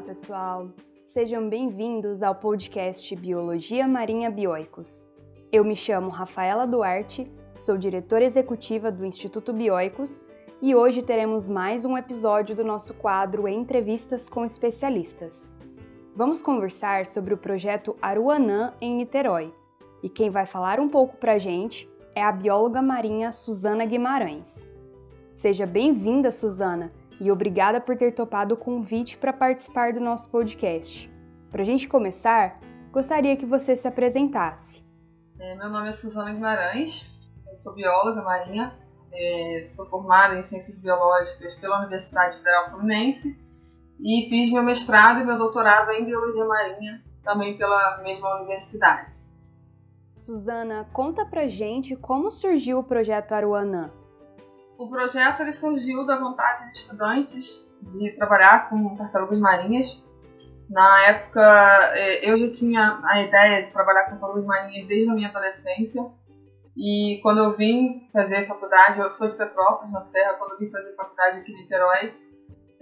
Olá, 0.00 0.06
pessoal! 0.06 0.70
Sejam 1.04 1.46
bem-vindos 1.46 2.22
ao 2.22 2.34
podcast 2.34 3.14
Biologia 3.14 3.86
Marinha 3.86 4.30
Bioicos. 4.30 5.06
Eu 5.52 5.62
me 5.62 5.76
chamo 5.76 6.08
Rafaela 6.08 6.66
Duarte, 6.66 7.30
sou 7.58 7.76
diretora 7.76 8.24
executiva 8.24 8.90
do 8.90 9.04
Instituto 9.04 9.52
Bioicos 9.52 10.24
e 10.62 10.74
hoje 10.74 11.02
teremos 11.02 11.50
mais 11.50 11.84
um 11.84 11.98
episódio 11.98 12.56
do 12.56 12.64
nosso 12.64 12.94
quadro 12.94 13.46
Entrevistas 13.46 14.26
com 14.26 14.42
Especialistas. 14.42 15.52
Vamos 16.16 16.40
conversar 16.40 17.04
sobre 17.04 17.34
o 17.34 17.38
projeto 17.38 17.94
Aruanã 18.00 18.72
em 18.80 18.94
Niterói. 18.94 19.52
E 20.02 20.08
quem 20.08 20.30
vai 20.30 20.46
falar 20.46 20.80
um 20.80 20.88
pouco 20.88 21.18
para 21.18 21.32
a 21.32 21.38
gente 21.38 21.86
é 22.14 22.22
a 22.22 22.32
bióloga 22.32 22.80
marinha 22.80 23.32
Suzana 23.32 23.84
Guimarães. 23.84 24.66
Seja 25.34 25.66
bem-vinda, 25.66 26.30
Suzana! 26.30 26.90
E 27.20 27.30
obrigada 27.30 27.80
por 27.80 27.96
ter 27.96 28.14
topado 28.14 28.54
o 28.54 28.56
convite 28.56 29.18
para 29.18 29.32
participar 29.32 29.92
do 29.92 30.00
nosso 30.00 30.28
podcast. 30.30 31.10
Para 31.50 31.62
a 31.62 31.64
gente 31.64 31.86
começar, 31.86 32.58
gostaria 32.90 33.36
que 33.36 33.44
você 33.44 33.76
se 33.76 33.86
apresentasse. 33.86 34.82
É, 35.38 35.54
meu 35.56 35.68
nome 35.68 35.88
é 35.88 35.92
Suzana 35.92 36.32
Guimarães, 36.32 37.06
sou 37.52 37.74
bióloga 37.74 38.22
marinha, 38.22 38.74
é, 39.12 39.62
sou 39.64 39.86
formada 39.86 40.36
em 40.36 40.42
Ciências 40.42 40.78
Biológicas 40.78 41.54
pela 41.56 41.80
Universidade 41.80 42.36
Federal 42.36 42.70
Fluminense 42.70 43.38
e 44.00 44.28
fiz 44.28 44.50
meu 44.50 44.62
mestrado 44.62 45.20
e 45.20 45.24
meu 45.24 45.36
doutorado 45.36 45.90
em 45.90 46.04
Biologia 46.04 46.44
Marinha 46.44 47.02
também 47.22 47.56
pela 47.56 47.98
mesma 48.02 48.36
universidade. 48.36 49.12
Suzana, 50.12 50.88
conta 50.92 51.24
pra 51.24 51.48
gente 51.48 51.96
como 51.96 52.30
surgiu 52.30 52.78
o 52.78 52.84
projeto 52.84 53.32
Aruanã. 53.32 53.90
O 54.80 54.88
projeto 54.88 55.42
ele 55.42 55.52
surgiu 55.52 56.06
da 56.06 56.18
vontade 56.18 56.72
de 56.72 56.78
estudantes 56.78 57.68
de 57.82 58.12
trabalhar 58.12 58.70
com 58.70 58.96
tartarugas 58.96 59.38
marinhas. 59.38 60.02
Na 60.70 61.02
época, 61.02 61.42
é, 61.92 62.30
eu 62.30 62.34
já 62.34 62.50
tinha 62.50 62.98
a 63.04 63.20
ideia 63.20 63.62
de 63.62 63.70
trabalhar 63.70 64.04
com 64.04 64.12
tartarugas 64.12 64.46
marinhas 64.46 64.86
desde 64.86 65.10
a 65.10 65.12
minha 65.12 65.28
adolescência. 65.28 66.02
E 66.74 67.20
quando 67.22 67.44
eu 67.44 67.54
vim 67.54 68.08
fazer 68.10 68.46
faculdade, 68.46 69.00
eu 69.00 69.10
sou 69.10 69.28
de 69.28 69.36
Petrópolis, 69.36 69.92
na 69.92 70.00
Serra, 70.00 70.38
quando 70.38 70.52
eu 70.52 70.58
vim 70.58 70.70
fazer 70.70 70.94
faculdade 70.94 71.40
aqui 71.40 71.52
em 71.52 71.56
Niterói, 71.56 72.14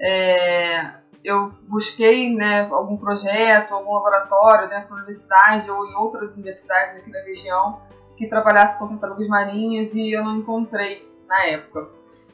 é, 0.00 0.92
eu 1.24 1.50
busquei 1.68 2.32
né, 2.32 2.68
algum 2.70 2.96
projeto, 2.96 3.74
algum 3.74 3.94
laboratório 3.94 4.68
dentro 4.68 4.90
da 4.90 4.94
universidade 4.94 5.68
ou 5.68 5.84
em 5.84 5.96
outras 5.96 6.34
universidades 6.34 6.98
aqui 6.98 7.10
da 7.10 7.22
região 7.24 7.82
que 8.16 8.28
trabalhasse 8.28 8.78
com 8.78 8.86
tartarugas 8.86 9.26
marinhas 9.26 9.96
e 9.96 10.12
eu 10.12 10.22
não 10.22 10.36
encontrei 10.36 11.07
na 11.28 11.44
época. 11.44 11.88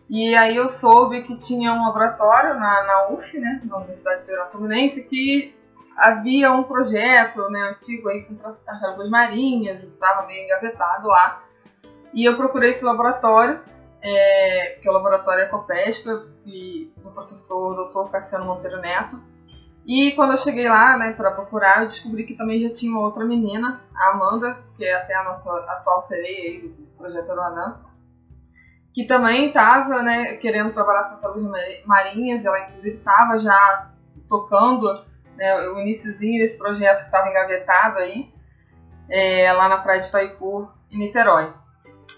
E 0.08 0.34
aí 0.34 0.56
eu 0.56 0.68
soube 0.68 1.22
que 1.22 1.36
tinha 1.36 1.72
um 1.72 1.86
laboratório 1.86 2.54
na, 2.54 2.84
na 2.84 3.08
UF, 3.08 3.38
né, 3.38 3.60
na 3.64 3.78
Universidade 3.78 4.22
Federal 4.22 4.50
Fluminense, 4.50 5.04
que 5.08 5.54
havia 5.96 6.52
um 6.52 6.62
projeto 6.62 7.48
né, 7.48 7.70
antigo 7.70 8.08
aí 8.08 8.22
com 8.22 8.34
tartarugas 8.34 9.08
marinhas, 9.08 9.82
estava 9.82 10.26
meio 10.26 10.44
engavetado 10.44 11.08
lá. 11.08 11.42
E 12.12 12.24
eu 12.24 12.36
procurei 12.36 12.70
esse 12.70 12.84
laboratório, 12.84 13.60
é, 14.00 14.78
que 14.80 14.86
é 14.86 14.90
o 14.90 14.94
Laboratório 14.94 15.44
Ecopesca, 15.44 16.16
do 16.16 17.10
professor 17.12 17.88
Dr. 17.88 18.10
Cassiano 18.10 18.44
Monteiro 18.44 18.80
Neto. 18.80 19.20
E 19.86 20.12
quando 20.12 20.32
eu 20.32 20.36
cheguei 20.36 20.68
lá 20.68 20.96
né, 20.96 21.12
para 21.12 21.30
procurar, 21.30 21.82
eu 21.82 21.88
descobri 21.88 22.24
que 22.24 22.34
também 22.34 22.60
já 22.60 22.70
tinha 22.70 22.92
uma 22.92 23.00
outra 23.00 23.24
menina, 23.24 23.80
a 23.94 24.10
Amanda, 24.10 24.58
que 24.76 24.84
é 24.84 24.94
até 24.94 25.14
a 25.14 25.24
nossa 25.24 25.50
atual 25.70 26.00
sereia 26.00 26.50
aí 26.50 26.68
do 26.68 26.90
projeto 26.92 27.30
Aruanã 27.30 27.80
que 28.94 29.04
também 29.04 29.48
estava 29.48 30.02
né, 30.02 30.36
querendo 30.36 30.72
trabalhar 30.72 31.04
com 31.04 31.16
tartarugas 31.16 31.84
marinhas, 31.84 32.44
ela 32.44 32.60
inclusive 32.60 32.96
estava 32.96 33.36
já 33.38 33.90
tocando 34.28 35.04
né, 35.36 35.68
o 35.68 35.80
iníciozinho 35.80 36.40
desse 36.40 36.56
projeto 36.56 37.00
que 37.00 37.06
estava 37.06 37.28
engavetado 37.28 37.98
aí, 37.98 38.32
é, 39.10 39.52
lá 39.52 39.68
na 39.68 39.78
praia 39.78 40.00
de 40.00 40.06
Itaipu, 40.06 40.70
em 40.92 40.98
Niterói. 40.98 41.52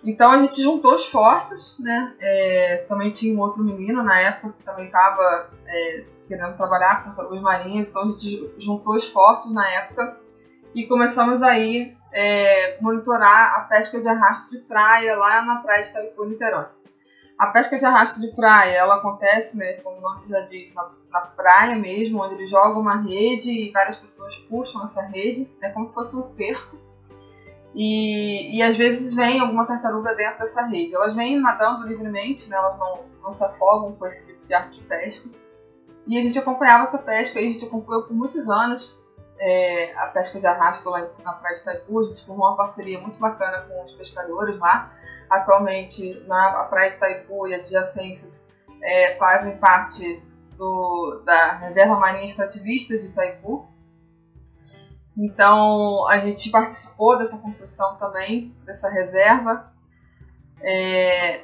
Então 0.04 0.30
a 0.30 0.38
gente 0.38 0.62
juntou 0.62 0.94
esforços, 0.94 1.76
né? 1.80 2.14
É, 2.20 2.84
também 2.88 3.10
tinha 3.10 3.34
um 3.34 3.40
outro 3.40 3.64
menino 3.64 4.02
na 4.02 4.20
época 4.20 4.54
que 4.56 4.62
também 4.62 4.84
estava 4.84 5.50
é, 5.66 6.04
querendo 6.28 6.56
trabalhar 6.56 6.98
com 6.98 7.04
tartarugas 7.04 7.40
marinhas, 7.40 7.88
então 7.88 8.02
a 8.02 8.06
gente 8.06 8.54
juntou 8.58 8.96
esforços 8.96 9.52
na 9.52 9.68
época 9.68 10.20
e 10.74 10.86
começamos 10.86 11.42
aí 11.42 11.96
é, 12.16 12.78
monitorar 12.80 13.56
a 13.56 13.60
pesca 13.64 14.00
de 14.00 14.08
arrasto 14.08 14.50
de 14.50 14.62
praia 14.62 15.14
lá 15.18 15.44
na 15.44 15.56
praia 15.56 15.82
de 15.82 15.90
Itaipu, 15.90 16.24
Niterói. 16.24 16.64
A 17.38 17.48
pesca 17.48 17.78
de 17.78 17.84
arrasto 17.84 18.18
de 18.18 18.28
praia, 18.28 18.78
ela 18.78 18.96
acontece, 18.96 19.58
né, 19.58 19.74
como 19.74 19.98
o 19.98 20.00
nome 20.00 20.26
já 20.26 20.40
diz, 20.40 20.72
na, 20.74 20.90
na, 21.10 21.20
praia 21.20 21.76
mesmo, 21.76 22.22
onde 22.22 22.32
eles 22.36 22.48
jogam 22.48 22.80
uma 22.80 23.02
rede 23.02 23.50
e 23.50 23.70
várias 23.70 23.96
pessoas 23.96 24.34
puxam 24.48 24.82
essa 24.82 25.02
rede, 25.02 25.46
é 25.60 25.68
como 25.68 25.84
se 25.84 25.92
fosse 25.92 26.16
um 26.16 26.22
cerco. 26.22 26.78
E, 27.74 28.56
e 28.56 28.62
às 28.62 28.74
vezes 28.78 29.12
vem 29.12 29.38
alguma 29.38 29.66
tartaruga 29.66 30.14
dentro 30.14 30.38
dessa 30.38 30.62
rede. 30.62 30.94
Elas 30.94 31.14
vêm 31.14 31.38
nadando 31.38 31.86
livremente, 31.86 32.48
né, 32.48 32.56
elas 32.56 32.78
não, 32.78 33.00
não 33.22 33.30
se 33.30 33.44
afogam 33.44 33.92
com 33.92 34.06
esse 34.06 34.24
tipo 34.24 34.46
de 34.46 34.54
arte 34.54 34.80
de 34.80 34.86
pesca. 34.86 35.28
E 36.06 36.16
a 36.16 36.22
gente 36.22 36.38
acompanhava 36.38 36.84
essa 36.84 36.96
pesca, 36.96 37.38
e 37.38 37.46
a 37.46 37.52
gente 37.52 37.66
acompanhou 37.66 38.04
por 38.04 38.16
muitos 38.16 38.48
anos 38.48 38.96
é, 39.38 39.94
a 39.96 40.06
pesca 40.06 40.38
de 40.38 40.46
arrasto 40.46 40.88
lá 40.88 41.08
na 41.22 41.32
praia 41.34 41.54
de 41.54 41.62
Itaipu. 41.62 42.00
A 42.00 42.04
gente 42.04 42.24
formou 42.24 42.48
uma 42.48 42.56
parceria 42.56 43.00
muito 43.00 43.18
bacana 43.18 43.60
com 43.62 43.82
os 43.84 43.92
pescadores 43.92 44.58
lá. 44.58 44.92
Atualmente, 45.30 46.22
na 46.26 46.64
praia 46.64 46.90
de 46.90 46.96
Itaipu 46.96 47.48
e 47.48 47.54
adjacências 47.54 48.48
é, 48.82 49.16
fazem 49.16 49.56
parte 49.58 50.22
do, 50.56 51.22
da 51.24 51.52
Reserva 51.54 51.96
Marinha 51.96 52.24
Extrativista 52.24 52.96
de 52.98 53.06
Itaipu. 53.06 53.68
Então, 55.16 56.06
a 56.08 56.18
gente 56.18 56.50
participou 56.50 57.16
dessa 57.16 57.38
construção 57.38 57.96
também, 57.96 58.54
dessa 58.64 58.88
reserva. 58.90 59.72
É, 60.60 61.40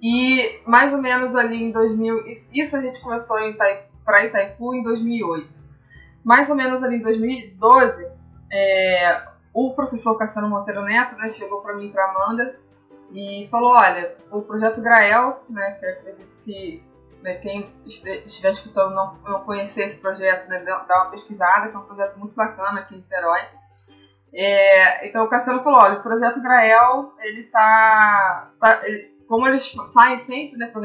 e 0.00 0.60
mais 0.66 0.92
ou 0.92 1.00
menos 1.00 1.34
ali 1.34 1.64
em 1.64 1.70
2000, 1.70 2.26
isso 2.26 2.76
a 2.76 2.80
gente 2.80 3.00
começou 3.00 3.36
para 4.04 4.24
Itaipu 4.24 4.74
em 4.74 4.82
2008 4.82 5.64
mais 6.24 6.48
ou 6.48 6.56
menos 6.56 6.82
ali 6.82 6.96
em 6.96 7.02
2012, 7.02 8.10
é, 8.50 9.22
o 9.52 9.74
professor 9.74 10.16
Cassiano 10.16 10.48
Monteiro 10.48 10.82
Neto 10.82 11.16
né, 11.16 11.28
chegou 11.28 11.60
para 11.60 11.74
mim 11.74 11.86
e 11.86 11.90
para 11.90 12.10
Amanda 12.10 12.58
e 13.12 13.46
falou: 13.50 13.72
olha, 13.72 14.16
o 14.30 14.42
projeto 14.42 14.80
Grael, 14.80 15.44
né, 15.48 15.72
que 15.72 15.84
eu 15.84 15.90
acredito 15.90 16.42
que 16.42 16.82
né, 17.22 17.36
quem 17.36 17.70
estiver 17.86 18.50
escutando 18.50 18.94
não, 18.94 19.14
não 19.24 19.44
conhecer 19.44 19.84
esse 19.84 20.00
projeto, 20.00 20.48
né, 20.48 20.60
dá 20.60 20.84
uma 20.88 21.10
pesquisada, 21.10 21.68
que 21.68 21.76
é 21.76 21.78
um 21.78 21.84
projeto 21.84 22.18
muito 22.18 22.34
bacana 22.34 22.80
aqui 22.80 22.94
em 22.94 22.98
Niterói. 22.98 23.40
É, 24.32 25.06
então 25.06 25.24
o 25.24 25.28
Cassiano 25.28 25.62
falou: 25.62 25.80
olha, 25.80 25.98
o 25.98 26.02
projeto 26.02 26.42
Grael, 26.42 27.12
ele 27.20 27.44
tá. 27.44 28.50
tá 28.60 28.80
ele, 28.84 29.14
como 29.28 29.46
eles 29.46 29.72
saem 29.84 30.18
sempre 30.18 30.58
né, 30.58 30.66
para 30.66 30.82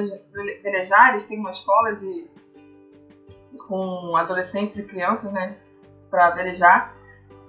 velejar, 0.64 1.10
eles 1.10 1.26
têm 1.26 1.40
uma 1.40 1.52
escola 1.52 1.96
de 1.96 2.30
com 3.58 4.16
adolescentes 4.16 4.78
e 4.78 4.86
crianças, 4.86 5.32
né, 5.32 5.58
para 6.10 6.32
velejar. 6.32 6.96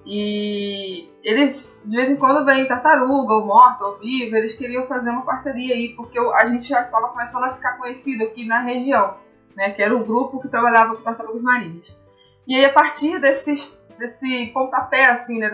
E 0.06 1.10
eles 1.22 1.82
de 1.84 1.94
vez 1.94 2.10
em 2.10 2.16
quando 2.16 2.44
vêm 2.44 2.66
tartaruga, 2.66 3.34
ou 3.34 3.46
morta, 3.46 3.84
ou 3.84 3.98
viva, 3.98 4.38
eles 4.38 4.54
queriam 4.54 4.86
fazer 4.86 5.10
uma 5.10 5.22
parceria 5.22 5.74
aí, 5.74 5.94
porque 5.94 6.18
a 6.18 6.46
gente 6.46 6.68
já 6.68 6.82
estava 6.82 7.08
começando 7.08 7.44
a 7.44 7.50
ficar 7.50 7.76
conhecido 7.78 8.24
aqui 8.24 8.46
na 8.46 8.60
região, 8.60 9.16
né, 9.54 9.70
que 9.70 9.82
era 9.82 9.94
o 9.94 10.04
grupo 10.04 10.40
que 10.40 10.48
trabalhava 10.48 10.96
com 10.96 11.02
tartarugas 11.02 11.42
marinhas. 11.42 11.96
E 12.46 12.56
aí 12.56 12.64
a 12.64 12.72
partir 12.72 13.20
desses, 13.20 13.82
desse 13.98 14.46
pontapé, 14.54 15.06
assim, 15.06 15.38
né, 15.38 15.50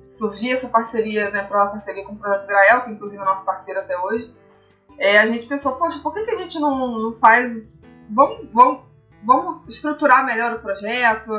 surgir 0.00 0.52
essa 0.52 0.68
parceria, 0.68 1.30
né, 1.30 1.42
para 1.42 1.62
uma 1.62 1.70
parceria 1.72 2.04
com 2.04 2.12
o 2.12 2.16
Projeto 2.16 2.46
Grael, 2.46 2.82
que 2.82 2.90
inclusive 2.92 3.22
é 3.22 3.24
nosso 3.24 3.44
parceiro 3.44 3.80
até 3.80 3.98
hoje, 3.98 4.34
é, 4.98 5.18
a 5.18 5.26
gente 5.26 5.46
pensou, 5.46 5.76
poxa, 5.76 5.98
por 6.02 6.12
que, 6.12 6.24
que 6.24 6.30
a 6.30 6.38
gente 6.38 6.58
não, 6.58 6.98
não 6.98 7.12
faz. 7.18 7.80
Vamos, 8.10 8.48
vamos 8.52 8.82
vamos 9.22 9.68
estruturar 9.68 10.24
melhor 10.24 10.54
o 10.54 10.60
projeto, 10.60 11.30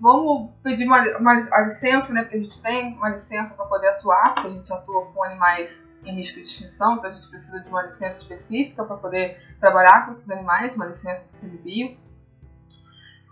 vamos 0.00 0.50
pedir 0.62 0.86
uma, 0.86 1.02
uma 1.18 1.32
a 1.52 1.62
licença, 1.62 2.12
né, 2.12 2.22
porque 2.22 2.36
a 2.36 2.40
gente 2.40 2.62
tem 2.62 2.94
uma 2.94 3.10
licença 3.10 3.54
para 3.54 3.64
poder 3.66 3.88
atuar, 3.88 4.34
porque 4.34 4.48
a 4.48 4.50
gente 4.50 4.72
atua 4.72 5.06
com 5.06 5.24
animais 5.24 5.84
em 6.04 6.14
risco 6.14 6.36
de 6.36 6.42
extinção, 6.42 6.96
então 6.96 7.10
a 7.10 7.14
gente 7.14 7.28
precisa 7.28 7.60
de 7.60 7.68
uma 7.68 7.82
licença 7.82 8.20
específica 8.20 8.84
para 8.84 8.96
poder 8.96 9.40
trabalhar 9.58 10.04
com 10.04 10.10
esses 10.10 10.30
animais, 10.30 10.74
uma 10.76 10.86
licença 10.86 11.26
do 11.26 11.32
CNBio. 11.32 11.96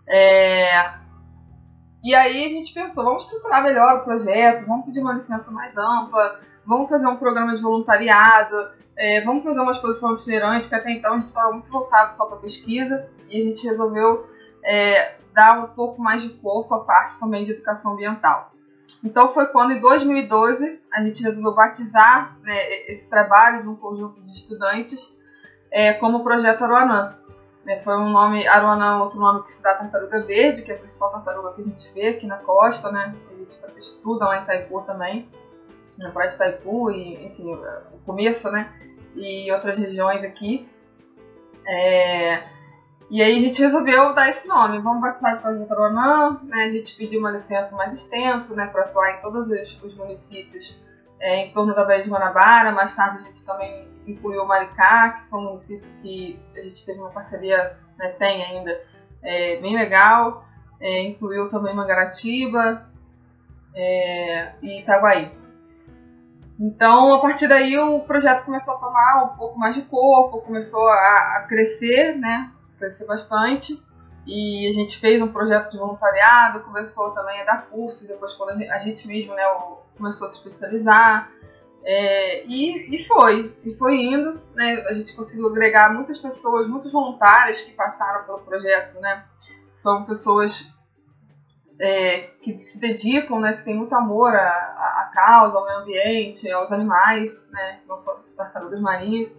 É... 0.09 0.95
E 2.03 2.15
aí 2.15 2.47
a 2.47 2.49
gente 2.49 2.73
pensou, 2.73 3.05
vamos 3.05 3.25
estruturar 3.25 3.63
melhor 3.63 3.99
o 3.99 4.05
projeto, 4.05 4.67
vamos 4.67 4.87
pedir 4.87 5.01
uma 5.01 5.13
licença 5.13 5.51
mais 5.51 5.77
ampla, 5.77 6.41
vamos 6.67 6.89
fazer 6.89 7.07
um 7.07 7.17
programa 7.17 7.55
de 7.55 7.63
voluntariado, 7.63 8.71
é, 8.97 9.21
vamos 9.23 9.43
fazer 9.45 9.61
uma 9.61 9.73
exposição 9.73 10.15
itinerante, 10.15 10.69
que 10.69 10.75
até 10.75 10.91
então 10.91 11.15
a 11.15 11.19
gente 11.19 11.29
estava 11.29 11.53
muito 11.53 11.71
voltado 11.71 12.11
só 12.11 12.27
para 12.27 12.37
pesquisa, 12.39 13.09
e 13.29 13.41
a 13.41 13.43
gente 13.43 13.67
resolveu 13.67 14.27
é, 14.65 15.17
dar 15.33 15.59
um 15.59 15.69
pouco 15.69 16.01
mais 16.01 16.23
de 16.23 16.29
corpo 16.29 16.75
à 16.75 16.81
parte 16.85 17.19
também 17.19 17.45
de 17.45 17.53
educação 17.53 17.93
ambiental. 17.93 18.53
Então 19.03 19.29
foi 19.29 19.47
quando, 19.47 19.73
em 19.73 19.81
2012, 19.81 20.81
a 20.93 21.03
gente 21.03 21.23
resolveu 21.23 21.55
batizar 21.55 22.37
né, 22.43 22.57
esse 22.87 23.11
trabalho 23.11 23.63
de 23.63 23.69
um 23.69 23.75
conjunto 23.75 24.21
de 24.21 24.35
estudantes 24.35 25.13
é, 25.71 25.93
como 25.95 26.23
Projeto 26.23 26.63
Aruanã. 26.63 27.17
Né, 27.65 27.79
foi 27.81 27.97
um 27.97 28.11
nome, 28.11 28.47
Aruanã 28.47 28.99
é 28.99 29.03
outro 29.03 29.19
nome 29.19 29.43
que 29.43 29.53
se 29.53 29.63
dá 29.63 29.75
tartaruga 29.75 30.25
verde, 30.25 30.63
que 30.63 30.71
é 30.71 30.75
a 30.75 30.79
principal 30.79 31.11
tartaruga 31.11 31.53
que 31.55 31.63
a 31.63 31.65
gente 31.65 31.93
vê 31.93 32.09
aqui 32.09 32.27
na 32.27 32.37
costa, 32.39 32.91
né? 32.91 33.15
A 33.31 33.35
gente 33.37 33.61
estuda 33.79 34.27
lá 34.27 34.39
em 34.39 34.43
Itaipu 34.43 34.83
também, 34.83 35.29
na 35.99 36.11
praia 36.11 36.29
de 36.29 36.35
Itaipu, 36.37 36.91
e 36.91 37.27
enfim, 37.27 37.55
o 37.55 37.99
começo, 38.07 38.51
né? 38.51 38.73
E 39.15 39.51
outras 39.53 39.79
regiões 39.79 40.25
aqui. 40.25 40.69
É... 41.67 42.43
E 43.11 43.23
aí 43.23 43.37
a 43.37 43.41
gente 43.41 43.61
resolveu 43.61 44.15
dar 44.15 44.29
esse 44.29 44.49
nome. 44.49 44.79
Vamos 44.79 45.03
batizar 45.03 45.37
de 45.37 45.43
Projeto 45.43 45.73
Aruanã, 45.73 46.41
né? 46.45 46.65
A 46.65 46.71
gente 46.71 46.97
pediu 46.97 47.21
uma 47.21 47.31
licença 47.31 47.77
mais 47.77 47.93
extensa, 47.93 48.55
né? 48.55 48.67
Para 48.67 48.83
atuar 48.83 49.19
em 49.19 49.21
todos 49.21 49.49
os 49.51 49.95
municípios 49.95 50.81
é, 51.21 51.47
em 51.47 51.53
torno 51.53 51.75
da 51.75 51.85
Baía 51.85 52.03
de 52.03 52.11
Guanabara. 52.11 52.73
Mais 52.73 52.95
tarde 52.95 53.19
a 53.19 53.21
gente 53.21 53.45
também 53.45 53.89
incluiu 54.07 54.47
Maricá, 54.47 55.11
que 55.11 55.31
foi 55.31 55.39
um 55.39 55.45
município 55.45 55.89
que 56.03 56.39
a 56.57 56.63
gente 56.63 56.85
teve 56.85 56.99
uma 56.99 57.11
parceria, 57.11 57.79
né, 57.99 58.09
tem 58.19 58.43
ainda, 58.45 58.81
é, 59.23 59.57
bem 59.61 59.77
legal. 59.77 60.45
É, 60.81 61.03
incluiu 61.03 61.49
também 61.49 61.75
Mangaratiba 61.75 62.91
é, 63.75 64.53
e 64.61 64.81
Itaguaí. 64.81 65.42
Então, 66.59 67.15
a 67.15 67.21
partir 67.21 67.49
daí, 67.49 67.79
o 67.79 68.01
projeto 68.01 68.45
começou 68.45 68.75
a 68.75 68.79
tomar 68.79 69.25
um 69.25 69.37
pouco 69.37 69.59
mais 69.59 69.75
de 69.75 69.83
corpo, 69.83 70.43
começou 70.43 70.87
a, 70.89 71.39
a 71.39 71.47
crescer, 71.49 72.17
né? 72.17 72.51
Crescer 72.79 73.07
bastante. 73.07 73.83
E 74.27 74.69
a 74.69 74.73
gente 74.73 74.99
fez 74.99 75.21
um 75.21 75.33
projeto 75.33 75.71
de 75.71 75.79
voluntariado, 75.79 76.61
começou 76.61 77.11
também 77.11 77.41
a 77.41 77.45
dar 77.45 77.67
cursos, 77.67 78.07
depois 78.07 78.35
quando 78.35 78.63
a 78.71 78.79
gente 78.79 79.09
mesmo 79.09 79.35
né, 79.35 79.43
começou 79.97 80.27
a 80.27 80.31
se 80.31 80.37
especializar. 80.37 81.31
É, 81.85 82.47
e, 82.47 82.95
e 82.95 83.05
foi, 83.05 83.57
e 83.65 83.73
foi 83.75 83.97
indo, 83.97 84.41
né? 84.55 84.85
A 84.89 84.93
gente 84.93 85.17
conseguiu 85.17 85.49
agregar 85.49 85.93
muitas 85.93 86.19
pessoas, 86.19 86.69
muitos 86.69 86.93
voluntários 86.93 87.61
que 87.63 87.73
passaram 87.73 88.25
pelo 88.25 88.39
projeto, 88.39 89.01
né? 89.01 89.25
São 89.73 90.05
pessoas 90.05 90.65
é, 91.81 92.31
que 92.41 92.57
se 92.57 92.79
dedicam, 92.79 93.41
né? 93.41 93.55
Que 93.55 93.65
têm 93.65 93.77
muito 93.77 93.95
amor 93.97 94.33
à, 94.33 94.39
à 94.39 94.92
causa, 95.13 95.59
ao 95.59 95.65
meio 95.65 95.79
ambiente, 95.79 96.51
aos 96.51 96.73
animais, 96.73 97.49
né? 97.53 97.81
Não 97.89 97.99
só 97.99 98.21
tartarugas 98.37 98.81
marinhas. 98.81 99.37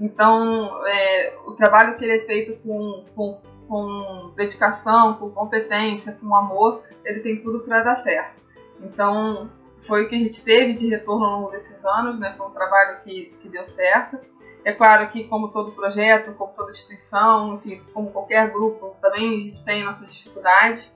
Então, 0.00 0.86
é, 0.86 1.36
o 1.46 1.52
trabalho 1.52 1.96
que 1.96 2.04
ele 2.04 2.18
é 2.18 2.20
feito 2.20 2.56
com, 2.62 3.04
com, 3.14 3.40
com 3.66 4.32
dedicação, 4.36 5.14
com 5.14 5.30
competência, 5.30 6.12
com 6.20 6.34
amor, 6.34 6.82
ele 7.04 7.20
tem 7.20 7.40
tudo 7.40 7.60
para 7.60 7.82
dar 7.82 7.94
certo. 7.94 8.42
Então, 8.80 9.50
foi 9.80 10.04
o 10.04 10.08
que 10.08 10.14
a 10.14 10.18
gente 10.18 10.44
teve 10.44 10.74
de 10.74 10.88
retorno 10.88 11.24
ao 11.24 11.32
longo 11.32 11.50
desses 11.50 11.84
anos, 11.84 12.18
né? 12.18 12.34
Foi 12.36 12.46
um 12.46 12.50
trabalho 12.50 13.00
que, 13.02 13.36
que 13.40 13.48
deu 13.48 13.64
certo. 13.64 14.18
É 14.64 14.72
claro 14.72 15.08
que, 15.10 15.24
como 15.24 15.48
todo 15.48 15.72
projeto, 15.72 16.34
como 16.34 16.52
toda 16.52 16.70
instituição, 16.70 17.54
enfim, 17.54 17.82
como 17.92 18.10
qualquer 18.10 18.50
grupo, 18.50 18.96
também 19.00 19.36
a 19.36 19.40
gente 19.40 19.64
tem 19.64 19.84
nossas 19.84 20.12
dificuldades. 20.12 20.92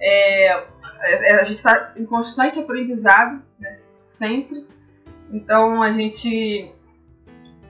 É, 0.00 0.64
é, 1.02 1.34
a 1.34 1.42
gente 1.42 1.58
está 1.58 1.92
em 1.96 2.04
constante 2.04 2.58
aprendizado, 2.58 3.42
né? 3.58 3.72
sempre. 4.06 4.66
Então 5.30 5.82
a 5.82 5.92
gente 5.92 6.72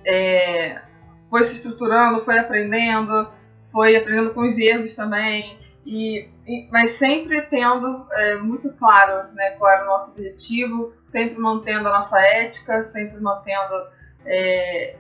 é, 0.05 0.81
foi 1.29 1.43
se 1.43 1.55
estruturando, 1.55 2.25
foi 2.25 2.39
aprendendo, 2.39 3.29
foi 3.71 3.97
aprendendo 3.97 4.33
com 4.33 4.47
os 4.47 4.59
erros 4.59 4.95
também. 4.95 5.59
E, 5.85 6.29
e, 6.47 6.69
mas 6.71 6.91
sempre 6.91 7.41
tendo 7.43 8.07
é, 8.13 8.37
muito 8.37 8.73
claro 8.77 9.33
né, 9.33 9.51
qual 9.53 9.71
era 9.71 9.85
o 9.85 9.87
nosso 9.87 10.13
objetivo, 10.13 10.93
sempre 11.05 11.39
mantendo 11.39 11.89
a 11.89 11.93
nossa 11.93 12.19
ética, 12.19 12.83
sempre 12.83 13.21
mantendo 13.21 13.87
é, 14.27 14.97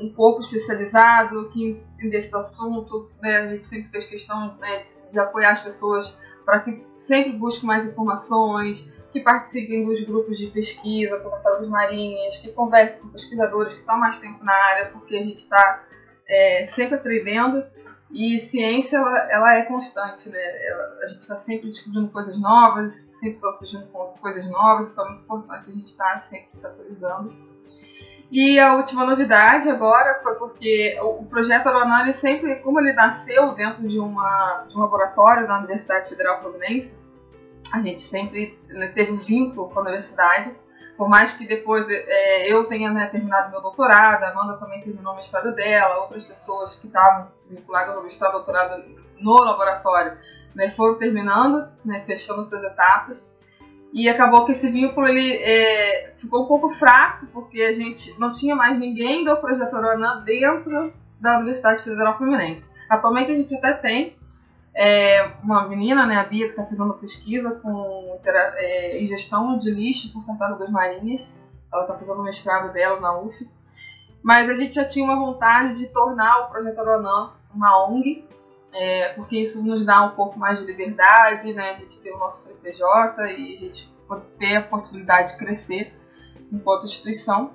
um 0.00 0.12
corpo 0.14 0.40
especializado 0.40 1.50
que 1.50 1.82
entendesse 1.94 2.30
do 2.30 2.38
assunto. 2.38 3.10
Né, 3.20 3.36
a 3.36 3.46
gente 3.48 3.66
sempre 3.66 3.90
fez 3.90 4.06
questão 4.06 4.56
né, 4.56 4.84
de 5.10 5.18
apoiar 5.18 5.52
as 5.52 5.60
pessoas 5.60 6.14
para 6.44 6.60
que 6.60 6.84
sempre 6.96 7.32
busquem 7.32 7.66
mais 7.66 7.86
informações, 7.86 8.90
que 9.12 9.20
participem 9.20 9.84
dos 9.84 10.04
grupos 10.04 10.38
de 10.38 10.46
pesquisa 10.48 11.18
com 11.18 11.30
tartarugas 11.30 11.68
marinhas, 11.68 12.36
que 12.38 12.52
conversem 12.52 13.02
com 13.02 13.08
pesquisadores 13.08 13.74
que 13.74 13.80
estão 13.80 13.98
mais 13.98 14.18
tempo 14.18 14.42
na 14.44 14.52
área, 14.52 14.90
porque 14.90 15.16
a 15.16 15.22
gente 15.22 15.38
está 15.38 15.84
é, 16.28 16.66
sempre 16.68 16.94
aprendendo 16.94 17.64
e 18.12 18.38
ciência, 18.38 18.96
ela, 18.96 19.18
ela 19.30 19.54
é 19.54 19.62
constante, 19.64 20.28
né? 20.28 20.66
Ela, 20.66 20.98
a 21.02 21.06
gente 21.06 21.20
está 21.20 21.36
sempre 21.36 21.68
descobrindo 21.68 22.08
coisas 22.10 22.38
novas, 22.40 22.92
sempre 22.92 23.36
está 23.36 23.52
surgindo 23.52 23.86
coisas 24.20 24.44
novas, 24.50 24.90
então 24.90 25.06
é 25.06 25.08
muito 25.10 25.22
importante 25.24 25.68
a 25.68 25.72
gente 25.72 25.84
estar 25.84 26.14
tá 26.14 26.20
sempre 26.20 26.48
se 26.50 26.66
atualizando. 26.66 27.49
E 28.30 28.60
a 28.60 28.74
última 28.74 29.04
novidade 29.04 29.68
agora 29.68 30.20
foi 30.22 30.36
porque 30.36 30.96
o, 31.02 31.24
projeto 31.24 31.66
Aeronautica 31.66 32.12
sempre, 32.12 32.56
como 32.56 32.78
ele 32.78 32.92
nasceu 32.92 33.54
dentro 33.54 33.86
de, 33.88 33.98
uma, 33.98 34.66
de 34.68 34.76
um 34.76 34.80
laboratório 34.80 35.48
da 35.48 35.58
Universidade 35.58 36.08
Federal 36.08 36.40
Fluminense, 36.40 37.00
a 37.72 37.80
gente 37.80 38.02
sempre 38.02 38.56
né, 38.68 38.88
teve 38.88 39.12
um 39.12 39.16
vínculo 39.16 39.68
com 39.68 39.80
a 39.80 39.82
universidade, 39.82 40.54
por 40.96 41.08
mais 41.08 41.32
que 41.32 41.46
depois 41.46 41.88
é, 41.90 42.52
eu 42.52 42.66
tenha 42.66 42.92
né, 42.92 43.06
terminado 43.06 43.50
meu 43.50 43.60
doutorado, 43.60 44.22
a 44.22 44.30
Amanda 44.30 44.58
também 44.58 44.80
terminou 44.80 45.12
o 45.12 45.16
mestrado 45.16 45.52
dela, 45.52 46.02
outras 46.02 46.22
pessoas 46.22 46.76
que 46.76 46.86
estavam 46.86 47.28
vinculadas 47.48 47.96
ao 47.96 48.02
mestrado 48.02 48.32
doutorado 48.32 48.84
no 49.18 49.42
laboratório 49.42 50.16
né, 50.54 50.70
foram 50.70 50.98
terminando, 50.98 51.68
né, 51.84 52.00
fechando 52.06 52.44
suas 52.44 52.62
etapas. 52.62 53.28
E 53.92 54.08
acabou 54.08 54.44
que 54.44 54.52
esse 54.52 54.70
vínculo 54.70 55.08
ele 55.08 55.32
é, 55.34 56.12
ficou 56.16 56.44
um 56.44 56.46
pouco 56.46 56.70
fraco, 56.70 57.26
porque 57.32 57.60
a 57.62 57.72
gente 57.72 58.18
não 58.20 58.30
tinha 58.30 58.54
mais 58.54 58.78
ninguém 58.78 59.24
do 59.24 59.36
Projeto 59.36 59.74
Aranã 59.76 60.22
dentro 60.24 60.92
da 61.20 61.38
Universidade 61.38 61.82
Federal 61.82 62.16
Fluminense. 62.16 62.72
Atualmente 62.88 63.32
a 63.32 63.34
gente 63.34 63.54
até 63.56 63.72
tem 63.72 64.16
é, 64.74 65.32
uma 65.42 65.68
menina, 65.68 66.06
né, 66.06 66.16
a 66.16 66.24
Bia, 66.24 66.46
que 66.46 66.52
está 66.52 66.64
fazendo 66.64 66.94
pesquisa 66.94 67.52
com 67.56 68.18
é, 68.24 69.02
em 69.02 69.06
gestão 69.06 69.58
de 69.58 69.70
lixo 69.70 70.12
por 70.12 70.24
tartarugas 70.24 70.70
marinhas. 70.70 71.28
Ela 71.72 71.82
está 71.82 71.94
fazendo 71.94 72.20
o 72.20 72.24
mestrado 72.24 72.72
dela 72.72 73.00
na 73.00 73.18
UF. 73.18 73.48
Mas 74.22 74.48
a 74.48 74.54
gente 74.54 74.74
já 74.74 74.84
tinha 74.84 75.04
uma 75.04 75.16
vontade 75.16 75.78
de 75.78 75.88
tornar 75.88 76.40
o 76.40 76.50
Projeto 76.50 76.78
Aronã 76.78 77.30
uma 77.54 77.86
ONG, 77.88 78.24
é, 78.74 79.12
porque 79.14 79.38
isso 79.38 79.64
nos 79.64 79.84
dá 79.84 80.02
um 80.02 80.14
pouco 80.14 80.38
mais 80.38 80.58
de 80.58 80.64
liberdade, 80.64 81.52
né? 81.52 81.70
A 81.70 81.74
gente 81.74 82.00
tem 82.00 82.14
o 82.14 82.18
nosso 82.18 82.48
CPJ 82.48 83.32
e 83.32 83.54
a 83.54 83.58
gente 83.58 83.92
ter 84.38 84.56
a 84.56 84.62
possibilidade 84.62 85.32
de 85.32 85.38
crescer 85.38 85.94
enquanto 86.52 86.86
instituição. 86.86 87.52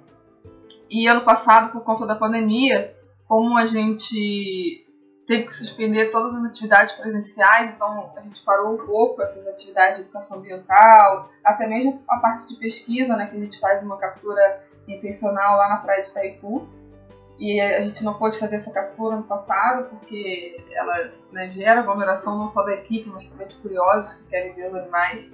E 0.89 1.07
ano 1.07 1.21
passado, 1.21 1.71
por 1.71 1.83
conta 1.83 2.06
da 2.06 2.15
pandemia, 2.15 2.95
como 3.27 3.57
a 3.57 3.65
gente 3.65 4.86
teve 5.25 5.45
que 5.45 5.55
suspender 5.55 6.12
todas 6.12 6.36
as 6.36 6.45
atividades 6.45 6.91
presenciais, 6.91 7.74
então 7.74 8.13
a 8.15 8.22
gente 8.22 8.43
parou 8.43 8.75
um 8.75 8.86
pouco 8.86 9.22
essas 9.22 9.48
atividades 9.48 9.98
de 9.98 10.03
educação 10.03 10.38
ambiental, 10.38 11.29
até 11.43 11.67
mesmo 11.67 12.03
a 12.07 12.17
parte 12.17 12.48
de 12.48 12.60
pesquisa, 12.60 13.15
né, 13.15 13.25
que 13.27 13.36
a 13.36 13.39
gente 13.39 13.60
faz 13.60 13.81
uma 13.84 13.98
captura 13.98 14.63
intencional 14.88 15.57
lá 15.57 15.69
na 15.69 15.77
praia 15.77 16.03
de 16.03 16.10
Itaipu. 16.10 16.67
E 17.38 17.60
a 17.60 17.82
gente 17.82 18.04
não 18.04 18.13
pôde 18.13 18.39
fazer 18.39 18.56
essa 18.56 18.72
captura 18.72 19.18
no 19.18 19.24
passado, 19.24 19.89
porque 19.89 20.63
ela 20.72 21.12
né, 21.32 21.50
gera 21.50 21.82
aglomeração 21.82 22.38
não 22.38 22.48
só 22.48 22.63
da 22.63 22.74
equipe, 22.74 23.10
mas 23.10 23.27
também 23.27 23.48
de 23.48 23.56
curiosos 23.56 24.13
que 24.13 24.24
querem 24.30 24.54
ver 24.54 24.68
os 24.68 24.75
animais. 24.75 25.30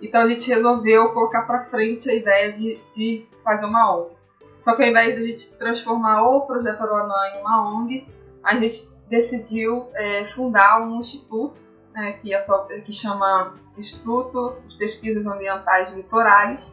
Então 0.00 0.20
a 0.20 0.26
gente 0.26 0.48
resolveu 0.48 1.12
colocar 1.12 1.42
para 1.42 1.62
frente 1.62 2.10
a 2.10 2.14
ideia 2.14 2.52
de, 2.52 2.78
de 2.94 3.26
fazer 3.42 3.64
uma 3.66 3.96
ONG. 3.96 4.16
Só 4.58 4.74
que 4.74 4.82
ao 4.82 4.88
invés 4.88 5.14
de 5.14 5.22
a 5.22 5.26
gente 5.26 5.56
transformar 5.56 6.22
o 6.22 6.42
Projeto 6.42 6.82
Aruanã 6.82 7.14
em 7.34 7.40
uma 7.40 7.78
ONG, 7.78 8.06
a 8.42 8.54
gente 8.56 8.90
decidiu 9.08 9.88
é, 9.94 10.24
fundar 10.26 10.82
um 10.82 10.98
instituto 10.98 11.60
né, 11.94 12.12
que, 12.20 12.34
é, 12.34 12.40
que 12.80 12.92
chama 12.92 13.54
Instituto 13.76 14.56
de 14.66 14.76
Pesquisas 14.76 15.26
Ambientais 15.26 15.92
Litorais, 15.92 16.72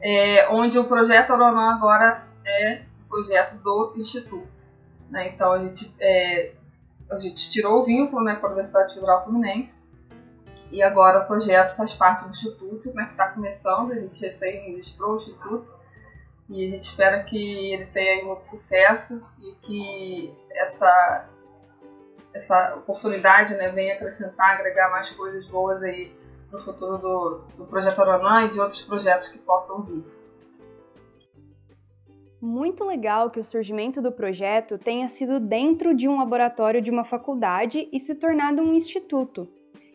é, 0.00 0.48
onde 0.50 0.78
o 0.78 0.84
projeto 0.84 1.32
Aronã 1.32 1.74
agora 1.74 2.26
é 2.46 2.82
projeto 3.10 3.60
do 3.62 3.92
Instituto. 3.96 4.70
Né? 5.10 5.28
Então 5.28 5.52
a 5.52 5.58
gente, 5.58 5.94
é, 6.00 6.54
a 7.10 7.18
gente 7.18 7.50
tirou 7.50 7.82
o 7.82 7.84
vínculo 7.84 8.22
né, 8.24 8.36
com 8.36 8.46
a 8.46 8.50
Universidade 8.50 8.94
Federal 8.94 9.24
Fluminense 9.24 9.84
e 10.70 10.82
agora 10.82 11.24
o 11.24 11.26
projeto 11.26 11.74
faz 11.76 11.92
parte 11.92 12.22
do 12.22 12.30
Instituto, 12.30 12.94
né, 12.94 13.06
que 13.06 13.10
está 13.10 13.28
começando, 13.28 13.90
a 13.90 13.96
gente 13.96 14.20
recém 14.20 14.72
registrou 14.72 15.14
o 15.14 15.16
Instituto 15.16 15.74
e 16.48 16.64
a 16.64 16.70
gente 16.70 16.82
espera 16.82 17.24
que 17.24 17.72
ele 17.74 17.86
tenha 17.86 18.24
muito 18.24 18.44
sucesso 18.44 19.20
e 19.40 19.52
que 19.62 20.34
essa, 20.52 21.28
essa 22.32 22.76
oportunidade 22.76 23.54
né, 23.54 23.68
venha 23.70 23.94
acrescentar, 23.94 24.52
agregar 24.52 24.90
mais 24.90 25.10
coisas 25.10 25.44
boas 25.46 25.82
aí 25.82 26.16
no 26.52 26.58
futuro 26.60 26.98
do, 26.98 27.44
do 27.56 27.64
Projeto 27.66 28.00
Aranã 28.02 28.46
e 28.46 28.50
de 28.50 28.60
outros 28.60 28.82
projetos 28.82 29.28
que 29.28 29.38
possam 29.38 29.82
vir. 29.82 30.04
Muito 32.40 32.84
legal 32.84 33.28
que 33.30 33.38
o 33.38 33.44
surgimento 33.44 34.00
do 34.00 34.10
projeto 34.10 34.78
tenha 34.78 35.06
sido 35.08 35.38
dentro 35.38 35.94
de 35.94 36.08
um 36.08 36.16
laboratório 36.16 36.80
de 36.80 36.90
uma 36.90 37.04
faculdade 37.04 37.86
e 37.92 38.00
se 38.00 38.14
tornado 38.14 38.62
um 38.62 38.72
instituto. 38.72 39.46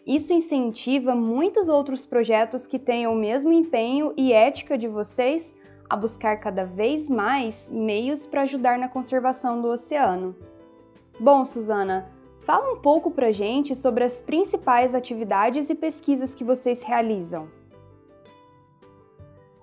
Isso 0.06 0.32
incentiva 0.32 1.16
muitos 1.16 1.68
outros 1.68 2.06
projetos 2.06 2.68
que 2.68 2.78
tenham 2.78 3.14
o 3.14 3.18
mesmo 3.18 3.52
empenho 3.52 4.14
e 4.16 4.32
ética 4.32 4.78
de 4.78 4.88
vocês 4.88 5.56
a 5.90 5.96
buscar 5.96 6.38
cada 6.38 6.64
vez 6.64 7.10
mais 7.10 7.72
meios 7.72 8.28
para 8.28 8.44
ajudar 8.44 8.78
na 8.78 8.88
conservação 8.88 9.60
do 9.60 9.70
oceano. 9.70 10.36
Bom, 11.20 11.44
Suzana, 11.44 12.12
fala 12.42 12.74
um 12.74 12.80
pouco 12.80 13.10
pra 13.10 13.32
gente 13.32 13.76
sobre 13.76 14.04
as 14.04 14.22
principais 14.22 14.94
atividades 14.94 15.72
e 15.72 15.76
pesquisas 15.76 16.36
que 16.36 16.44
vocês 16.44 16.84
realizam. 16.84 17.50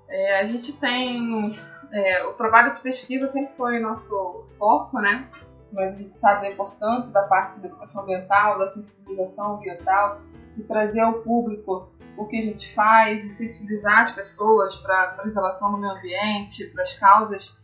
É, 0.08 0.40
a 0.40 0.44
gente 0.44 0.72
tem. 0.72 1.56
É, 1.92 2.24
o 2.24 2.32
trabalho 2.32 2.72
de 2.72 2.80
pesquisa 2.80 3.26
sempre 3.28 3.54
foi 3.54 3.78
nosso 3.78 4.46
foco, 4.58 4.98
né? 4.98 5.28
Mas 5.70 5.94
a 5.94 5.96
gente 5.96 6.14
sabe 6.14 6.42
da 6.42 6.50
importância 6.50 7.10
da 7.12 7.22
parte 7.24 7.60
da 7.60 7.68
educação 7.68 8.02
ambiental, 8.02 8.58
da 8.58 8.66
sensibilização 8.66 9.56
ambiental, 9.56 10.20
de 10.54 10.64
trazer 10.64 11.00
ao 11.00 11.14
público 11.22 11.90
o 12.16 12.26
que 12.26 12.38
a 12.38 12.42
gente 12.42 12.74
faz, 12.74 13.22
de 13.22 13.32
sensibilizar 13.32 14.00
as 14.00 14.10
pessoas 14.12 14.76
para 14.76 15.02
a 15.02 15.06
preservação 15.08 15.72
do 15.72 15.78
meio 15.78 15.92
ambiente, 15.92 16.66
para 16.66 16.82
as 16.82 16.94
causas 16.94 17.56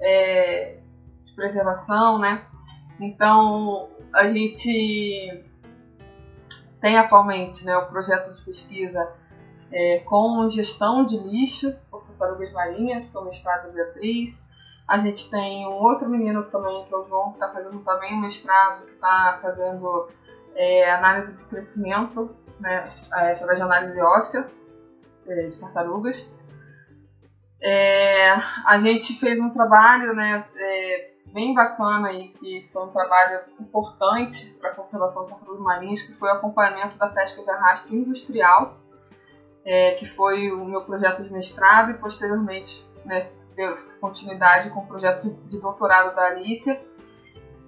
é, 0.00 0.78
de 1.24 1.32
preservação, 1.32 2.18
né? 2.18 2.44
Então, 3.00 3.90
a 4.12 4.26
gente 4.28 5.44
tem 6.80 6.96
atualmente 6.96 7.64
né, 7.64 7.76
o 7.76 7.86
projeto 7.86 8.34
de 8.34 8.44
pesquisa 8.44 9.12
é, 9.72 9.98
com 10.00 10.48
gestão 10.50 11.04
de 11.04 11.18
lixo 11.18 11.76
tartarugas 12.16 12.52
marinhas, 12.52 13.08
que 13.08 13.16
é 13.16 13.20
o 13.20 13.24
mestrado 13.24 13.72
Beatriz. 13.72 14.46
A 14.88 14.98
gente 14.98 15.30
tem 15.30 15.66
um 15.66 15.82
outro 15.82 16.08
menino 16.08 16.44
também, 16.44 16.84
que 16.84 16.94
é 16.94 16.96
o 16.96 17.04
João, 17.04 17.30
que 17.30 17.36
está 17.36 17.48
fazendo 17.50 17.80
também 17.80 18.14
um 18.14 18.20
mestrado, 18.20 18.84
que 18.84 18.92
está 18.92 19.38
fazendo 19.42 20.08
é, 20.54 20.90
análise 20.92 21.36
de 21.36 21.44
crescimento, 21.48 22.34
né, 22.60 22.92
é, 23.12 23.32
através 23.32 23.58
de 23.58 23.64
análise 23.64 24.00
óssea 24.00 24.48
é, 25.26 25.46
de 25.46 25.58
tartarugas. 25.58 26.28
É, 27.60 28.30
a 28.64 28.78
gente 28.78 29.18
fez 29.18 29.40
um 29.40 29.50
trabalho 29.50 30.14
né, 30.14 30.46
é, 30.56 31.10
bem 31.32 31.52
bacana 31.52 32.08
aí, 32.08 32.28
que 32.28 32.68
foi 32.72 32.84
um 32.84 32.90
trabalho 32.90 33.40
importante 33.60 34.56
para 34.60 34.70
a 34.70 34.74
conservação 34.74 35.22
das 35.22 35.32
tartarugas 35.32 35.60
marinhas, 35.60 36.02
que 36.02 36.12
foi 36.14 36.28
o 36.28 36.32
acompanhamento 36.32 36.96
da 36.96 37.08
pesca 37.08 37.42
de 37.42 37.50
arrasto 37.50 37.94
industrial, 37.94 38.78
é, 39.66 39.94
que 39.94 40.06
foi 40.06 40.52
o 40.52 40.64
meu 40.64 40.82
projeto 40.82 41.24
de 41.24 41.32
mestrado 41.32 41.90
e 41.90 41.98
posteriormente 41.98 42.86
né, 43.04 43.28
deu 43.56 43.74
continuidade 44.00 44.70
com 44.70 44.80
o 44.80 44.86
projeto 44.86 45.28
de 45.48 45.60
doutorado 45.60 46.14
da 46.14 46.26
Alicia. 46.26 46.80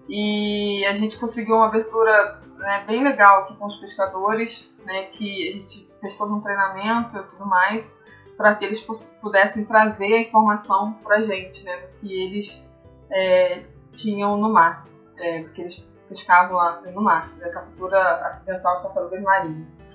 E 0.08 0.86
a 0.86 0.94
gente 0.94 1.18
conseguiu 1.18 1.56
uma 1.56 1.66
abertura 1.66 2.40
né, 2.56 2.84
bem 2.86 3.02
legal 3.02 3.42
aqui 3.42 3.56
com 3.56 3.66
os 3.66 3.76
pescadores, 3.76 4.72
né, 4.84 5.04
que 5.06 5.48
a 5.48 5.52
gente 5.52 5.88
fez 6.00 6.16
todo 6.16 6.32
um 6.32 6.40
treinamento 6.40 7.18
e 7.18 7.22
tudo 7.24 7.44
mais, 7.44 7.98
para 8.36 8.54
que 8.54 8.64
eles 8.64 8.80
pudessem 9.20 9.64
trazer 9.64 10.14
a 10.14 10.20
informação 10.20 10.92
para 11.02 11.16
a 11.16 11.20
gente, 11.20 11.64
né, 11.64 11.76
do 11.78 11.88
que 11.98 12.12
eles 12.12 12.64
é, 13.10 13.64
tinham 13.92 14.36
no 14.36 14.52
mar, 14.52 14.86
é, 15.18 15.40
do 15.40 15.50
que 15.50 15.62
eles 15.62 15.84
pescavam 16.08 16.56
lá 16.56 16.80
no 16.80 17.02
mar, 17.02 17.28
da 17.38 17.50
captura 17.50 18.26
acidental 18.26 18.76
de 18.76 18.82
tartarugas 18.84 19.20
marinhas. 19.20 19.87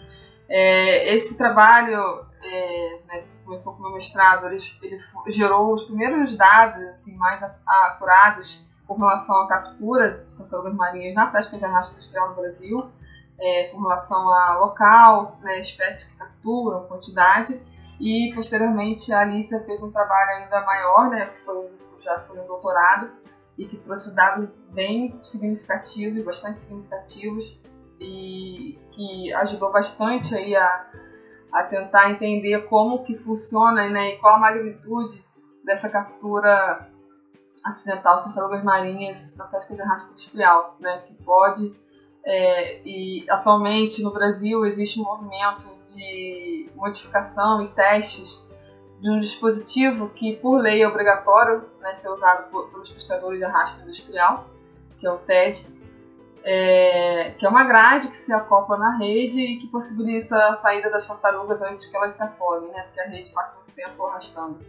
É, 0.49 1.13
esse 1.15 1.37
trabalho 1.37 2.25
é, 2.43 2.99
né, 3.07 3.23
começou 3.45 3.73
com 3.73 3.79
o 3.79 3.83
meu 3.83 3.93
mestrado, 3.93 4.47
ele, 4.47 4.59
ele, 4.81 5.01
gerou 5.27 5.73
os 5.73 5.83
primeiros 5.83 6.35
dados 6.35 6.83
assim, 6.89 7.15
mais 7.17 7.41
acurados 7.65 8.61
com 8.87 8.95
relação 8.95 9.35
à 9.43 9.47
captura 9.47 10.25
de 10.27 10.37
tartarugas 10.37 10.73
marinhas 10.75 11.15
na 11.15 11.27
pesca 11.27 11.57
de 11.57 11.65
arrasto 11.65 11.93
industrial 11.93 12.29
no 12.29 12.35
Brasil, 12.35 12.91
é, 13.39 13.63
com 13.65 13.81
relação 13.81 14.29
a 14.29 14.57
local, 14.57 15.37
né, 15.41 15.59
espécies 15.59 16.11
que 16.11 16.17
capturam, 16.17 16.85
quantidade, 16.87 17.59
e 17.99 18.31
posteriormente 18.35 19.11
a 19.13 19.21
Alicia 19.21 19.63
fez 19.63 19.81
um 19.81 19.91
trabalho 19.91 20.43
ainda 20.43 20.61
maior, 20.61 21.09
né, 21.09 21.27
que 21.27 21.37
foi, 21.45 21.71
já 22.01 22.19
foi 22.21 22.39
um 22.39 22.47
doutorado, 22.47 23.09
e 23.57 23.65
que 23.65 23.77
trouxe 23.77 24.13
dados 24.15 24.49
bem 24.71 25.17
significativos, 25.23 26.23
bastante 26.23 26.59
significativos, 26.59 27.57
e 28.03 28.79
que 28.91 29.33
ajudou 29.33 29.71
bastante 29.71 30.35
aí 30.35 30.55
a, 30.55 30.85
a 31.51 31.63
tentar 31.63 32.11
entender 32.11 32.67
como 32.67 33.03
que 33.03 33.15
funciona 33.15 33.89
né, 33.89 34.13
e 34.13 34.17
qual 34.17 34.35
a 34.35 34.39
magnitude 34.39 35.23
dessa 35.63 35.89
captura 35.89 36.89
acidental 37.63 38.17
de 38.17 38.25
tartarugas 38.25 38.63
marinhas 38.63 39.35
na 39.37 39.45
pesca 39.45 39.73
de 39.73 39.81
arrasto 39.81 40.11
industrial, 40.11 40.75
né, 40.79 41.03
que 41.07 41.13
pode 41.23 41.73
é, 42.25 42.81
e 42.85 43.25
atualmente 43.29 44.01
no 44.01 44.11
Brasil 44.11 44.65
existe 44.65 44.99
um 44.99 45.03
movimento 45.03 45.65
de 45.93 46.69
modificação 46.75 47.61
e 47.61 47.67
testes 47.69 48.41
de 49.01 49.09
um 49.09 49.19
dispositivo 49.19 50.09
que 50.09 50.37
por 50.37 50.57
lei 50.59 50.81
é 50.81 50.87
obrigatório 50.87 51.65
né, 51.81 51.93
ser 51.93 52.09
usado 52.09 52.49
pelos 52.49 52.89
pescadores 52.89 53.39
de 53.39 53.43
arrasto 53.43 53.81
industrial, 53.81 54.47
que 54.99 55.05
é 55.05 55.11
o 55.11 55.17
TED, 55.17 55.67
é, 56.43 57.33
que 57.37 57.45
é 57.45 57.49
uma 57.49 57.63
grade 57.63 58.09
que 58.09 58.17
se 58.17 58.33
acopla 58.33 58.77
na 58.77 58.97
rede 58.97 59.39
e 59.39 59.59
que 59.59 59.67
possibilita 59.67 60.35
a 60.47 60.53
saída 60.53 60.89
das 60.89 61.07
tartarugas 61.07 61.61
antes 61.61 61.85
que 61.85 61.95
elas 61.95 62.13
se 62.13 62.23
afoguem, 62.23 62.69
né, 62.69 62.83
porque 62.83 62.99
a 62.99 63.07
rede 63.07 63.31
passa 63.31 63.55
muito 63.55 63.71
tempo 63.71 64.05
arrastando 64.05 64.59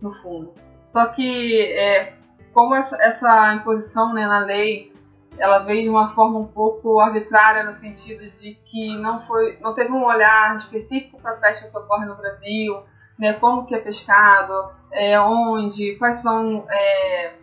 no 0.00 0.12
fundo. 0.12 0.52
Só 0.84 1.06
que 1.06 1.72
é, 1.72 2.14
como 2.52 2.74
essa, 2.74 3.00
essa 3.02 3.54
imposição 3.54 4.12
né, 4.12 4.26
na 4.26 4.40
lei 4.40 4.90
ela 5.38 5.60
veio 5.60 5.84
de 5.84 5.88
uma 5.88 6.10
forma 6.10 6.38
um 6.38 6.46
pouco 6.46 7.00
arbitrária 7.00 7.62
no 7.62 7.72
sentido 7.72 8.30
de 8.38 8.54
que 8.64 8.96
não 8.98 9.26
foi 9.26 9.58
não 9.60 9.72
teve 9.72 9.92
um 9.92 10.04
olhar 10.04 10.54
específico 10.56 11.20
para 11.20 11.32
a 11.32 11.36
pesca 11.36 11.70
que 11.70 11.76
ocorre 11.76 12.04
no 12.04 12.16
Brasil 12.16 12.82
né 13.18 13.34
como 13.34 13.64
que 13.64 13.74
é 13.74 13.78
pescado 13.78 14.70
é, 14.90 15.18
onde 15.20 15.96
quais 15.96 16.16
são 16.16 16.66
é, 16.68 17.34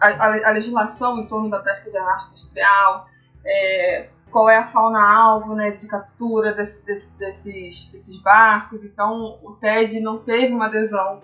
a, 0.00 0.48
a, 0.48 0.50
legislação 0.50 1.18
em 1.18 1.26
torno 1.26 1.50
da 1.50 1.60
pesca 1.60 1.90
de 1.90 1.96
arrasto 1.96 2.30
industrial 2.30 3.08
é, 3.44 4.08
qual 4.30 4.48
é 4.48 4.58
a 4.58 4.66
fauna 4.66 5.00
alvo 5.00 5.54
né 5.54 5.70
de 5.72 5.86
captura 5.86 6.52
desse, 6.52 6.84
desse, 6.84 7.16
desses 7.18 7.86
desses 7.86 8.20
barcos 8.22 8.84
então 8.84 9.38
o 9.42 9.52
TED 9.52 10.00
não 10.00 10.18
teve 10.18 10.52
uma 10.52 10.66
adesão 10.66 11.20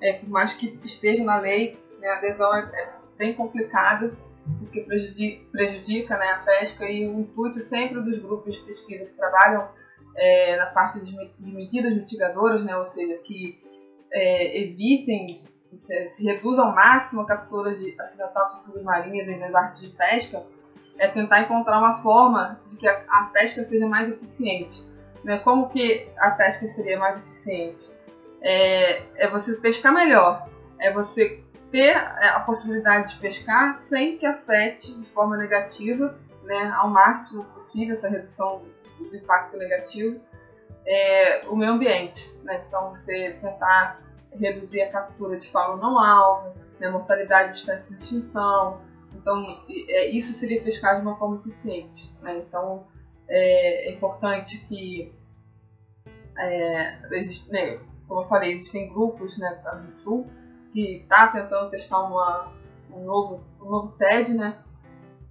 é, 0.00 0.14
por 0.14 0.28
mais 0.28 0.52
que 0.54 0.78
esteja 0.84 1.22
na 1.22 1.38
lei 1.38 1.80
né? 2.02 2.08
A 2.08 2.18
adesão 2.18 2.52
é, 2.54 2.60
é 2.60 2.92
bem 3.16 3.32
complicada, 3.32 4.12
porque 4.58 4.80
prejudica, 4.80 5.44
prejudica 5.52 6.18
né, 6.18 6.26
a 6.32 6.38
pesca 6.38 6.90
e 6.90 7.08
o 7.08 7.20
intuito 7.20 7.60
sempre 7.60 8.00
dos 8.02 8.18
grupos 8.18 8.54
de 8.54 8.60
pesquisa 8.62 9.06
que 9.06 9.12
trabalham 9.12 9.68
é, 10.16 10.56
na 10.56 10.66
parte 10.66 11.00
de, 11.00 11.12
de, 11.38 11.52
medidas 11.52 11.94
mitigadoras, 11.94 12.64
né, 12.64 12.76
ou 12.76 12.84
seja, 12.84 13.16
que 13.18 13.62
é, 14.12 14.62
evitem, 14.62 15.44
se, 15.76 16.06
se 16.06 16.24
reduz 16.24 16.58
ao 16.58 16.72
máximo 16.74 17.22
a 17.22 17.26
captura 17.26 17.74
de 17.74 17.94
acidental 18.00 18.44
de 18.74 18.82
marinhas 18.82 19.28
nas 19.38 19.54
artes 19.54 19.80
de 19.80 19.88
pesca, 19.88 20.42
é 20.98 21.08
tentar 21.08 21.40
encontrar 21.40 21.78
uma 21.78 21.98
forma 21.98 22.60
de 22.68 22.76
que 22.76 22.86
a, 22.86 23.02
a 23.08 23.30
pesca 23.32 23.64
seja 23.64 23.86
mais 23.86 24.08
eficiente. 24.08 24.84
Né? 25.24 25.38
Como 25.38 25.68
que 25.70 26.08
a 26.18 26.30
pesca 26.32 26.66
seria 26.66 26.98
mais 26.98 27.18
eficiente? 27.18 27.90
É, 28.40 29.02
é 29.16 29.28
você 29.28 29.54
pescar 29.56 29.92
melhor, 29.92 30.48
é 30.78 30.92
você 30.92 31.42
ter 31.70 31.96
a 31.96 32.38
possibilidade 32.40 33.14
de 33.14 33.20
pescar 33.20 33.72
sem 33.72 34.18
que 34.18 34.26
afete 34.26 34.92
de 34.94 35.06
forma 35.12 35.38
negativa, 35.38 36.18
né, 36.42 36.70
ao 36.76 36.88
máximo 36.88 37.44
possível 37.44 37.92
essa 37.92 38.08
redução 38.08 38.62
do 38.98 39.16
impacto 39.16 39.56
negativo, 39.56 40.20
é, 40.86 41.46
o 41.48 41.56
meio 41.56 41.72
ambiente. 41.72 42.30
Né? 42.42 42.62
Então, 42.66 42.90
você 42.90 43.38
tentar 43.40 44.00
reduzir 44.38 44.82
a 44.82 44.90
captura 44.90 45.36
de 45.36 45.50
fauna 45.50 45.80
não 45.80 45.98
alvo, 45.98 46.54
né, 46.80 46.88
mortalidade 46.88 47.52
de 47.52 47.56
espécies 47.58 47.96
de 47.96 48.02
extinção. 48.02 48.80
Então, 49.14 49.64
é, 49.68 50.08
isso 50.10 50.32
seria 50.32 50.62
pescar 50.62 50.96
de 50.96 51.02
uma 51.02 51.16
forma 51.16 51.36
eficiente. 51.36 52.14
Né? 52.20 52.38
Então, 52.38 52.86
é, 53.28 53.88
é 53.88 53.92
importante 53.92 54.66
que, 54.66 55.14
é, 56.38 57.16
existe, 57.16 57.50
né, 57.50 57.78
como 58.08 58.22
eu 58.22 58.28
falei, 58.28 58.52
existem 58.52 58.92
grupos 58.92 59.38
né, 59.38 59.62
no 59.82 59.90
Sul 59.90 60.30
que 60.72 61.02
está 61.02 61.28
tentando 61.28 61.70
testar 61.70 62.02
uma, 62.02 62.52
um, 62.90 63.04
novo, 63.04 63.44
um 63.60 63.70
novo 63.70 63.92
TED, 63.92 64.34
né? 64.34 64.58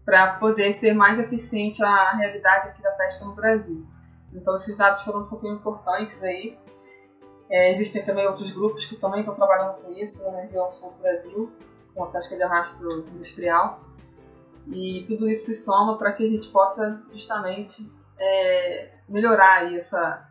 Para 0.06 0.36
poder 0.36 0.74
ser 0.74 0.94
mais 0.94 1.20
eficiente 1.20 1.84
a 1.84 2.14
realidade 2.14 2.70
aqui 2.70 2.82
da 2.82 2.92
pesca 2.92 3.26
no 3.26 3.34
Brasil. 3.34 3.86
Então 4.34 4.56
esses 4.56 4.76
dados 4.78 5.02
foram 5.02 5.24
super 5.24 5.52
importantes 5.52 6.22
aí. 6.24 6.58
É, 7.52 7.70
existem 7.70 8.04
também 8.06 8.26
outros 8.26 8.50
grupos 8.52 8.86
que 8.86 8.96
também 8.96 9.20
estão 9.20 9.36
trabalhando 9.36 9.82
com 9.82 9.92
isso 9.92 10.24
na 10.32 10.40
região 10.40 10.70
sul 10.70 10.92
do 10.94 11.00
Brasil, 11.00 11.52
com 11.94 12.06
a 12.06 12.08
pesca 12.08 12.36
de 12.36 12.44
arrasto 12.44 12.88
industrial. 13.14 13.82
E 14.68 15.04
tudo 15.06 15.30
isso 15.30 15.48
se 15.48 15.56
soma 15.56 15.98
para 15.98 16.14
que 16.14 16.24
a 16.24 16.30
gente 16.30 16.48
possa 16.48 17.04
justamente 17.12 17.92
é, 18.18 18.92
melhorar 19.10 19.74
essa, 19.74 20.30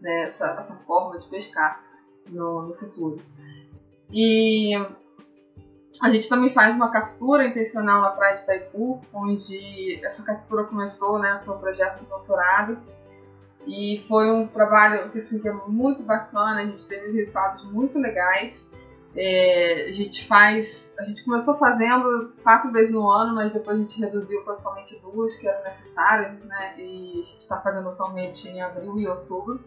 né, 0.00 0.22
essa, 0.22 0.50
essa 0.52 0.76
forma 0.76 1.18
de 1.18 1.26
pescar 1.28 1.82
no, 2.28 2.68
no 2.68 2.74
futuro. 2.74 3.20
E 4.12 4.72
a 6.00 6.10
gente 6.10 6.28
também 6.28 6.52
faz 6.52 6.76
uma 6.76 6.90
captura 6.90 7.46
intencional 7.46 8.02
na 8.02 8.10
praia 8.10 8.36
de 8.36 8.42
Itaipu, 8.42 9.00
onde 9.12 10.00
essa 10.04 10.22
captura 10.22 10.62
começou 10.64 11.18
né, 11.18 11.42
com 11.44 11.52
um 11.52 11.58
projeto 11.58 11.98
de 11.98 12.06
doutorado. 12.06 12.78
E 13.66 14.04
foi 14.06 14.30
um 14.30 14.46
trabalho 14.46 15.10
assim, 15.16 15.40
que 15.40 15.48
é 15.48 15.52
muito 15.52 16.02
bacana, 16.02 16.60
a 16.60 16.66
gente 16.66 16.84
teve 16.84 17.10
resultados 17.12 17.64
muito 17.64 17.98
legais. 17.98 18.64
É, 19.16 19.86
a 19.88 19.92
gente 19.92 20.26
faz. 20.26 20.94
A 20.98 21.02
gente 21.02 21.24
começou 21.24 21.58
fazendo 21.58 22.34
quatro 22.42 22.70
vezes 22.70 22.92
no 22.92 23.10
ano, 23.10 23.34
mas 23.34 23.52
depois 23.52 23.76
a 23.76 23.80
gente 23.80 23.98
reduziu 23.98 24.42
para 24.42 24.54
somente 24.54 25.00
duas 25.00 25.34
que 25.36 25.48
eram 25.48 25.64
necessárias, 25.64 26.38
né? 26.44 26.74
E 26.78 27.12
a 27.12 27.24
gente 27.24 27.38
está 27.38 27.58
fazendo 27.60 27.88
atualmente 27.88 28.46
em 28.46 28.60
abril 28.60 28.98
e 29.00 29.08
outubro. 29.08 29.64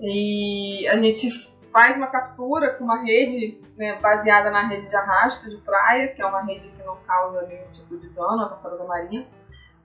E 0.00 0.86
a 0.88 0.98
gente 0.98 1.54
faz 1.72 1.96
uma 1.96 2.08
captura 2.08 2.74
com 2.74 2.84
uma 2.84 3.02
rede 3.02 3.60
né, 3.76 3.98
baseada 4.00 4.50
na 4.50 4.66
rede 4.66 4.88
de 4.88 4.94
arrasto 4.94 5.50
de 5.50 5.56
praia, 5.58 6.08
que 6.08 6.22
é 6.22 6.26
uma 6.26 6.42
rede 6.42 6.68
que 6.68 6.82
não 6.84 6.96
causa 7.06 7.46
nenhum 7.46 7.68
tipo 7.70 7.96
de 7.98 8.08
dano 8.10 8.42
à 8.42 8.48
tartaruga 8.48 8.84
marinha, 8.84 9.26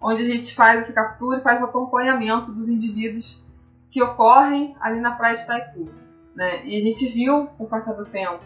onde 0.02 0.22
a 0.24 0.26
gente 0.26 0.56
faz 0.56 0.82
essa 0.82 0.94
captura 0.94 1.40
e 1.40 1.44
faz 1.44 1.62
o 1.62 1.66
acompanhamento 1.66 2.52
dos 2.52 2.70
indivíduos 2.70 3.44
que 3.92 4.02
ocorrem 4.02 4.76
ali 4.80 5.00
na 5.00 5.12
praia 5.12 5.36
de 5.36 5.44
Itaipu. 5.44 5.90
Né? 6.36 6.66
E 6.66 6.78
a 6.78 6.82
gente 6.82 7.08
viu, 7.10 7.48
com 7.58 7.66
o 7.66 7.68
passar 7.68 7.94
do 7.94 8.06
tempo, 8.06 8.44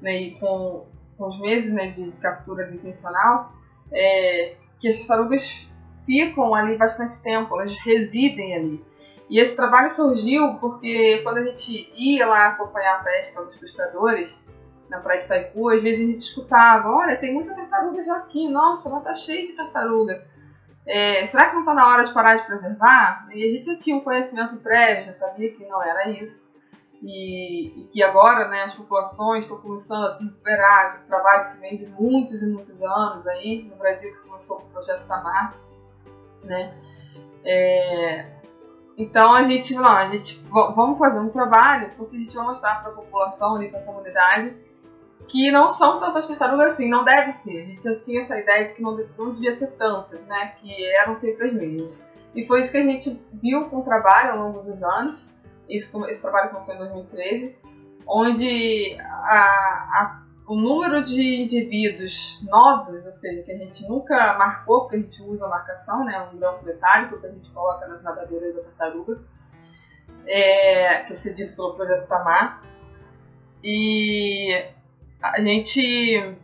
né, 0.00 0.20
e 0.20 0.30
com, 0.38 0.86
com 1.18 1.26
os 1.26 1.38
meses 1.40 1.72
né, 1.72 1.90
de, 1.90 2.10
de 2.10 2.20
captura 2.20 2.70
intencional, 2.72 3.52
é, 3.92 4.56
que 4.78 4.88
as 4.88 4.98
tartarugas 4.98 5.68
ficam 6.06 6.54
ali 6.54 6.76
bastante 6.76 7.22
tempo, 7.22 7.58
elas 7.60 7.76
residem 7.78 8.54
ali. 8.54 8.84
E 9.28 9.40
esse 9.40 9.56
trabalho 9.56 9.90
surgiu 9.90 10.54
porque 10.60 11.20
quando 11.22 11.38
a 11.38 11.44
gente 11.44 11.90
ia 11.96 12.26
lá 12.26 12.48
acompanhar 12.48 13.00
a 13.00 13.04
pesca 13.04 13.42
dos 13.42 13.56
pescadores, 13.56 14.38
na 14.88 15.00
praia 15.00 15.18
de 15.18 15.24
Itaipu, 15.24 15.68
às 15.70 15.82
vezes 15.82 16.06
a 16.06 16.12
gente 16.12 16.22
escutava, 16.22 16.90
olha, 16.90 17.16
tem 17.16 17.34
muita 17.34 17.54
tartaruga 17.54 18.02
já 18.04 18.16
aqui, 18.18 18.48
nossa, 18.48 18.90
mas 18.90 19.02
tá 19.02 19.14
cheio 19.14 19.48
de 19.48 19.54
tartaruga. 19.54 20.26
É, 20.86 21.26
será 21.26 21.48
que 21.48 21.54
não 21.54 21.60
está 21.60 21.74
na 21.74 21.88
hora 21.88 22.04
de 22.04 22.12
parar 22.12 22.36
de 22.36 22.46
preservar? 22.46 23.26
E 23.32 23.44
a 23.44 23.50
gente 23.50 23.66
já 23.66 23.76
tinha 23.76 23.96
um 23.96 24.00
conhecimento 24.00 24.56
prévio, 24.56 25.06
já 25.06 25.12
sabia 25.14 25.50
que 25.52 25.64
não 25.64 25.82
era 25.82 26.10
isso. 26.10 26.52
E, 27.02 27.82
e 27.82 27.88
que 27.88 28.02
agora 28.02 28.48
né, 28.48 28.62
as 28.64 28.74
populações 28.74 29.44
estão 29.44 29.60
começando 29.60 30.06
a 30.06 30.10
se 30.10 30.24
recuperar 30.24 31.02
um 31.02 31.06
trabalho 31.06 31.52
que 31.52 31.60
vem 31.60 31.76
de 31.76 31.86
muitos 31.86 32.42
e 32.42 32.46
muitos 32.46 32.82
anos 32.82 33.26
aí, 33.26 33.62
no 33.62 33.76
Brasil 33.76 34.12
que 34.12 34.26
começou 34.26 34.60
com 34.60 34.66
o 34.68 34.70
projeto 34.70 35.06
Tamar. 35.06 35.54
Né? 36.42 36.74
É, 37.44 38.26
então 38.96 39.34
a 39.34 39.42
gente, 39.42 39.74
não, 39.74 39.86
a 39.86 40.06
gente 40.06 40.42
vamos 40.50 40.98
fazer 40.98 41.18
um 41.18 41.28
trabalho 41.28 41.90
porque 41.96 42.16
a 42.16 42.20
gente 42.20 42.34
vai 42.34 42.46
mostrar 42.46 42.82
para 42.82 42.92
a 42.92 42.94
população 42.94 43.56
ali, 43.56 43.68
para 43.68 43.80
a 43.80 43.84
comunidade, 43.84 44.56
que 45.28 45.50
não 45.50 45.68
são 45.68 45.98
tantas 45.98 46.28
tartarugas 46.28 46.74
assim, 46.74 46.88
não 46.88 47.04
deve 47.04 47.32
ser. 47.32 47.62
A 47.62 47.64
gente 47.66 47.84
já 47.84 47.96
tinha 47.98 48.20
essa 48.20 48.38
ideia 48.38 48.68
de 48.68 48.74
que 48.74 48.82
não, 48.82 48.96
não 49.18 49.32
devia 49.32 49.52
ser 49.52 49.72
tantas, 49.72 50.20
né? 50.26 50.54
Que 50.60 50.84
eram 50.96 51.14
sempre 51.14 51.46
as 51.46 51.52
mesmas. 51.52 52.02
E 52.34 52.44
foi 52.46 52.60
isso 52.60 52.72
que 52.72 52.78
a 52.78 52.82
gente 52.82 53.20
viu 53.32 53.68
com 53.68 53.78
o 53.78 53.84
trabalho 53.84 54.32
ao 54.32 54.38
longo 54.38 54.60
dos 54.60 54.82
anos. 54.82 55.24
Isso, 55.68 56.04
esse 56.06 56.20
trabalho 56.20 56.50
começou 56.50 56.74
em 56.74 56.78
2013, 56.78 57.56
onde 58.06 58.98
a, 59.00 59.38
a, 59.38 60.22
o 60.46 60.56
número 60.56 61.02
de 61.02 61.42
indivíduos 61.42 62.44
novos, 62.48 63.06
ou 63.06 63.12
seja, 63.12 63.42
que 63.42 63.52
a 63.52 63.56
gente 63.56 63.88
nunca 63.88 64.36
marcou, 64.36 64.82
porque 64.82 64.96
a 64.96 64.98
gente 65.00 65.22
usa 65.22 65.46
a 65.46 65.48
marcação, 65.48 66.04
né? 66.04 66.28
Um 66.32 66.36
grão 66.36 66.60
metálico 66.62 67.18
que 67.18 67.26
a 67.26 67.30
gente 67.30 67.50
coloca 67.50 67.86
nas 67.86 68.02
nadadeiras 68.02 68.54
da 68.54 68.62
tartaruga, 68.62 69.22
é, 70.26 71.04
que 71.04 71.12
é 71.12 71.16
cedido 71.16 71.54
pelo 71.54 71.74
projeto 71.74 72.08
Tamar. 72.08 72.62
E 73.62 74.66
a 75.32 75.40
gente 75.40 76.36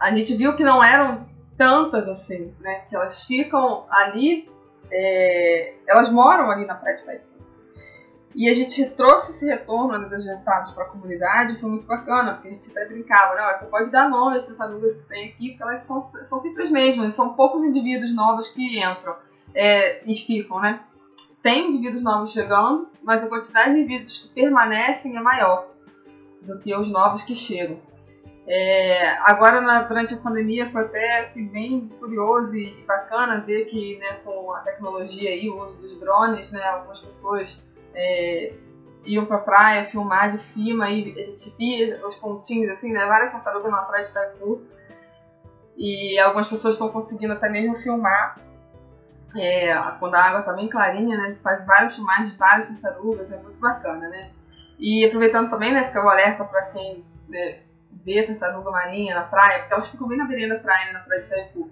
a 0.00 0.10
gente 0.14 0.34
viu 0.34 0.56
que 0.56 0.64
não 0.64 0.82
eram 0.82 1.28
tantas 1.56 2.08
assim, 2.08 2.52
né? 2.58 2.80
Que 2.88 2.96
elas 2.96 3.24
ficam 3.24 3.86
ali, 3.88 4.50
é, 4.90 5.74
elas 5.86 6.10
moram 6.10 6.50
ali 6.50 6.66
na 6.66 6.74
Praia 6.74 6.96
de 6.96 7.02
Itaipu. 7.02 7.32
E 8.34 8.48
a 8.48 8.54
gente 8.54 8.84
trouxe 8.90 9.30
esse 9.30 9.46
retorno 9.46 9.92
ali 9.92 10.08
dos 10.08 10.26
resultados 10.26 10.72
para 10.72 10.84
a 10.84 10.88
comunidade, 10.88 11.60
foi 11.60 11.68
muito 11.68 11.86
bacana, 11.86 12.32
porque 12.32 12.48
a 12.48 12.50
gente 12.50 12.70
até 12.70 12.86
brincava, 12.86 13.34
né? 13.36 13.54
Você 13.54 13.66
pode 13.66 13.92
dar 13.92 14.08
nome 14.08 14.38
às 14.38 14.46
tartarugas 14.48 14.96
que 14.96 15.06
tem 15.06 15.28
aqui, 15.28 15.50
porque 15.50 15.62
elas 15.62 15.80
são, 15.82 16.00
são 16.00 16.38
sempre 16.38 16.64
as 16.64 16.70
mesmas, 16.70 17.14
são 17.14 17.34
poucos 17.34 17.62
indivíduos 17.62 18.12
novos 18.12 18.48
que 18.48 18.80
entram 18.80 19.14
é, 19.54 20.02
e 20.04 20.14
ficam, 20.16 20.60
né? 20.60 20.80
Tem 21.42 21.68
indivíduos 21.68 22.02
novos 22.02 22.32
chegando, 22.32 22.88
mas 23.02 23.22
a 23.22 23.28
quantidade 23.28 23.74
de 23.74 23.80
indivíduos 23.80 24.18
que 24.18 24.28
permanecem 24.28 25.16
é 25.16 25.20
maior 25.20 25.71
do 26.46 26.58
que 26.58 26.74
os 26.74 26.88
novos 26.88 27.22
que 27.22 27.34
chegam. 27.34 27.78
É, 28.46 29.10
agora, 29.20 29.60
na, 29.60 29.82
durante 29.82 30.14
a 30.14 30.16
pandemia, 30.16 30.68
foi 30.70 30.82
até 30.82 31.20
assim, 31.20 31.46
bem 31.46 31.88
curioso 32.00 32.56
e 32.56 32.82
bacana 32.86 33.40
ver 33.40 33.66
que 33.66 33.98
né, 33.98 34.14
com 34.24 34.52
a 34.52 34.60
tecnologia 34.60 35.34
e 35.34 35.48
o 35.48 35.62
uso 35.62 35.80
dos 35.80 35.98
drones, 36.00 36.50
né, 36.50 36.62
algumas 36.62 36.98
pessoas 36.98 37.62
é, 37.94 38.52
iam 39.04 39.26
para 39.26 39.36
a 39.36 39.40
praia 39.40 39.84
filmar 39.84 40.30
de 40.30 40.38
cima 40.38 40.90
e 40.90 41.12
a 41.20 41.24
gente 41.24 41.54
via 41.56 42.04
os 42.06 42.16
pontinhos, 42.16 42.70
assim, 42.72 42.92
né, 42.92 43.06
várias 43.06 43.32
tartarugas 43.32 43.70
na 43.70 43.82
praia 43.82 44.04
de 44.04 44.10
Itaipu. 44.10 44.62
E 45.76 46.18
algumas 46.18 46.48
pessoas 46.48 46.74
estão 46.74 46.88
conseguindo 46.90 47.32
até 47.32 47.48
mesmo 47.48 47.76
filmar 47.76 48.36
é, 49.36 49.72
quando 49.98 50.14
a 50.14 50.22
água 50.22 50.40
está 50.40 50.52
bem 50.52 50.68
clarinha, 50.68 51.16
né, 51.16 51.36
faz 51.42 51.64
várias 51.64 51.94
filmagens 51.94 52.32
de 52.32 52.36
várias 52.36 52.68
tartarugas, 52.68 53.30
é 53.30 53.36
muito 53.36 53.58
bacana, 53.58 54.08
né. 54.08 54.30
E 54.82 55.06
aproveitando 55.06 55.48
também, 55.48 55.72
né, 55.72 55.86
fica 55.86 56.04
o 56.04 56.08
alerta 56.08 56.44
para 56.44 56.62
quem 56.62 57.04
né, 57.28 57.60
vê 58.04 58.24
tartaruga 58.24 58.72
marinha 58.72 59.14
na 59.14 59.22
praia, 59.22 59.60
porque 59.60 59.74
elas 59.74 59.86
ficam 59.86 60.08
bem 60.08 60.18
na 60.18 60.24
beirada 60.24 60.56
da 60.56 60.60
praia, 60.60 60.86
né, 60.86 60.92
na 60.94 61.00
praia 61.00 61.20
de 61.20 61.26
Itaipu. 61.28 61.70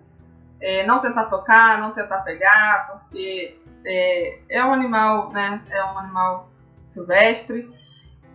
É, 0.61 0.87
não 0.87 1.01
tentar 1.01 1.25
tocar, 1.25 1.81
não 1.81 1.90
tentar 1.90 2.18
pegar, 2.18 2.87
porque 2.92 3.59
é, 3.85 4.38
é 4.49 4.64
um 4.64 4.73
animal, 4.73 5.33
né, 5.33 5.61
é 5.70 5.85
um 5.87 5.99
animal 5.99 6.51
silvestre, 6.87 7.68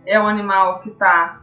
é 0.04 0.20
um 0.20 0.28
animal 0.28 0.80
que 0.80 0.90
tá 0.90 1.40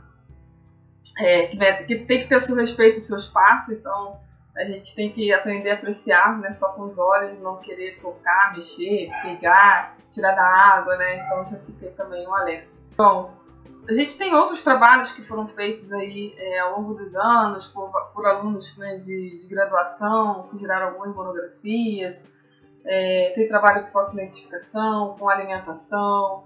é, 1.17 1.48
que, 1.48 1.58
que, 1.86 2.06
tem 2.06 2.22
que 2.22 2.28
ter 2.30 2.36
o 2.36 2.41
seu 2.41 2.56
respeito 2.56 2.98
e 2.98 3.02
seu 3.02 3.17
espaço, 3.17 3.74
então 3.74 4.19
a 4.56 4.63
gente 4.65 4.96
tem 4.96 5.12
que 5.12 5.34
aprender 5.34 5.72
a 5.72 5.74
apreciar, 5.74 6.38
né, 6.38 6.54
só 6.54 6.72
com 6.74 6.84
os 6.84 7.00
olhos, 7.00 7.39
não 7.39 7.58
querer 7.58 8.00
tocar, 8.00 8.54
mexer, 8.56 9.10
pegar, 9.24 9.96
tirar 10.12 10.36
da 10.36 10.46
água, 10.46 10.96
né, 10.98 11.26
então 11.26 11.43
já 11.48 11.58
fiquei 11.58 11.89
também 11.91 12.28
um 12.28 12.36
alerta. 12.36 12.74
Bom, 12.95 13.34
a 13.89 13.93
gente 13.93 14.17
tem 14.17 14.34
outros 14.34 14.62
trabalhos 14.62 15.12
que 15.12 15.21
foram 15.23 15.47
feitos 15.47 15.91
aí 15.91 16.34
é, 16.38 16.60
ao 16.60 16.79
longo 16.79 16.93
dos 16.93 17.15
anos 17.15 17.67
por, 17.67 17.91
por 18.13 18.25
alunos 18.25 18.77
né, 18.77 18.97
de, 18.97 19.41
de, 19.41 19.47
graduação, 19.47 20.47
que 20.49 20.60
geraram 20.60 20.88
algumas 20.89 21.13
monografias. 21.15 22.27
É, 22.86 23.34
tem 23.36 23.47
trabalho 23.47 23.88
com 23.91 24.13
identificação, 24.13 25.15
com 25.17 25.29
alimentação, 25.29 26.45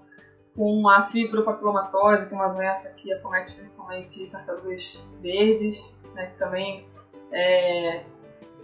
com 0.56 0.88
a 0.88 1.04
fibropapilomatose, 1.04 2.28
que 2.28 2.34
é 2.34 2.36
uma 2.36 2.48
doença 2.48 2.90
que 2.94 3.12
acomete 3.12 3.54
principalmente 3.54 4.28
tartarugas 4.30 5.00
verdes, 5.20 5.96
né, 6.14 6.26
que 6.26 6.38
também 6.38 6.88
é, 7.30 8.04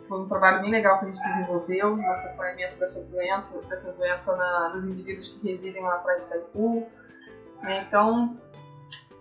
foi 0.09 0.20
um 0.20 0.29
trabalho 0.29 0.62
bem 0.62 0.70
legal 0.70 0.99
que 0.99 1.07
a 1.07 1.11
gente 1.11 1.23
desenvolveu 1.23 1.97
no 1.97 2.11
acompanhamento 2.11 2.79
dessa 2.79 3.03
doença, 3.05 3.61
dessa 3.62 3.92
doença 3.92 4.35
na, 4.37 4.70
nos 4.70 4.87
indivíduos 4.87 5.29
que 5.29 5.49
residem 5.49 5.83
na 5.83 5.97
praia 5.99 6.18
de 6.18 6.27
Itaipu. 6.27 6.87
Né? 7.62 7.85
Então, 7.88 8.37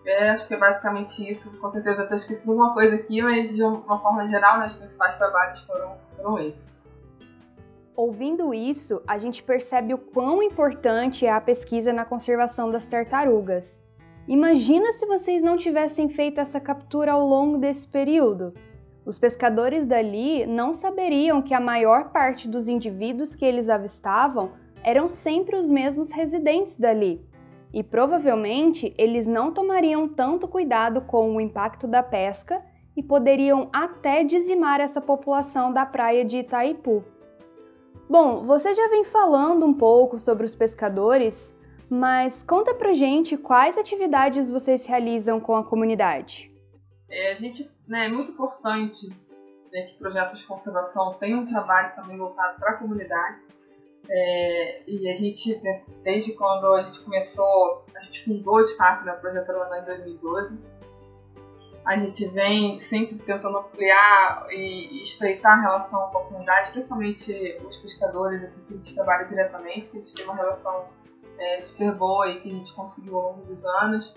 é, 0.06 0.32
acho 0.32 0.48
que 0.48 0.54
é 0.54 0.58
basicamente 0.58 1.28
isso. 1.28 1.52
Com 1.60 1.70
certeza 1.70 2.04
estou 2.04 2.16
esquecendo 2.16 2.52
alguma 2.52 2.74
coisa 2.74 2.96
aqui, 2.96 3.22
mas 3.22 3.56
de 3.56 3.64
uma 3.64 4.00
forma 4.00 4.28
geral, 4.28 4.60
né, 4.60 4.68
os 4.68 4.74
principais 4.74 5.18
trabalhos 5.18 5.62
foram, 5.62 5.96
foram 6.16 6.40
esses. 6.40 6.84
Ouvindo 7.96 8.54
isso, 8.54 9.02
a 9.08 9.18
gente 9.18 9.44
percebe 9.44 9.94
o 9.94 9.98
quão 9.98 10.42
importante 10.42 11.26
é 11.26 11.32
a 11.32 11.40
pesquisa 11.40 11.94
na 11.94 12.04
conservação 12.04 12.70
das 12.70 12.86
tartarugas. 12.86 13.82
Imagina 14.28 14.92
se 14.94 15.06
vocês 15.06 15.44
não 15.44 15.58
tivessem 15.58 16.10
feito 16.10 16.40
essa 16.42 16.60
captura 16.60 17.12
ao 17.12 17.26
longo 17.26 17.58
desse 17.58 17.88
período. 17.88 18.54
Os 19.06 19.20
pescadores 19.20 19.86
dali 19.86 20.46
não 20.46 20.74
saberiam 20.74 21.42
que 21.42 21.54
a 21.54 21.60
maior 21.60 22.10
parte 22.10 22.48
dos 22.48 22.68
indivíduos 22.68 23.36
que 23.36 23.46
eles 23.46 23.70
avistavam 23.70 24.52
eram 24.82 25.08
sempre 25.08 25.56
os 25.56 25.70
mesmos 25.70 26.12
residentes 26.12 26.78
dali 26.78 27.24
e 27.74 27.82
provavelmente 27.82 28.94
eles 28.98 29.26
não 29.26 29.52
tomariam 29.52 30.08
tanto 30.08 30.48
cuidado 30.48 31.02
com 31.02 31.36
o 31.36 31.42
impacto 31.42 31.88
da 31.88 32.04
pesca 32.04 32.64
e 32.96 33.02
poderiam 33.02 33.70
até 33.74 34.24
dizimar 34.24 34.80
essa 34.80 35.02
população 35.02 35.74
da 35.74 35.86
praia 35.86 36.24
de 36.24 36.38
Itaipu. 36.38 37.04
Bom, 38.08 38.46
você 38.46 38.76
já 38.76 38.88
vem 38.90 39.04
falando 39.04 39.66
um 39.66 39.74
pouco 39.74 40.20
sobre 40.20 40.46
os 40.46 40.54
pescadores, 40.54 41.56
mas 41.90 42.44
conta 42.44 42.74
pra 42.76 42.94
gente 42.94 43.36
quais 43.36 43.78
atividades 43.78 44.52
vocês 44.52 44.86
realizam 44.86 45.40
com 45.40 45.56
a 45.56 45.64
comunidade. 45.64 46.52
É, 47.10 47.32
a 47.32 47.36
gente 47.36 47.70
né, 47.88 48.06
é 48.06 48.10
muito 48.10 48.32
importante 48.32 49.10
né, 49.72 49.82
que 49.84 49.98
projetos 49.98 50.38
de 50.38 50.46
conservação 50.46 51.16
tenham 51.16 51.40
um 51.40 51.48
trabalho 51.48 51.96
também 51.96 52.18
voltado 52.18 52.60
para 52.60 52.72
a 52.72 52.78
comunidade. 52.78 53.42
É, 54.10 54.82
e 54.86 55.10
a 55.10 55.16
gente, 55.16 55.56
né, 55.64 55.82
desde 56.04 56.34
quando 56.34 56.74
a 56.74 56.84
gente 56.84 57.00
começou, 57.02 57.86
a 57.96 58.02
gente 58.02 58.26
fundou 58.26 58.64
de 58.64 58.76
fato 58.76 59.06
né, 59.06 59.14
o 59.14 59.22
Projeto 59.22 59.50
Aruanã 59.50 59.80
em 59.80 59.86
2012, 59.86 60.60
a 61.86 61.98
gente 61.98 62.26
vem 62.28 62.80
sempre 62.80 63.18
tentando 63.18 63.58
ampliar 63.58 64.48
e, 64.50 65.04
estreitar 65.04 65.58
a 65.58 65.62
relação 65.62 66.10
com 66.12 66.18
a 66.18 66.24
comunidade, 66.26 66.72
principalmente 66.72 67.58
os 67.68 67.78
pescadores 67.78 68.44
aqui 68.44 68.62
que 68.68 68.74
a 68.74 68.78
gente 68.78 68.96
trabalha 68.96 69.26
diretamente, 69.26 69.90
que 69.90 69.98
a 69.98 70.00
gente 70.02 70.14
tem 70.14 70.26
uma 70.26 70.36
relação 70.36 70.86
é, 71.38 71.60
super 71.60 71.94
boa 71.94 72.30
e 72.30 72.40
que 72.40 72.48
a 72.48 72.52
gente 72.52 72.74
conseguiu 72.74 73.18
ao 73.18 73.32
longo 73.32 73.46
dos 73.46 73.66
anos. 73.66 74.14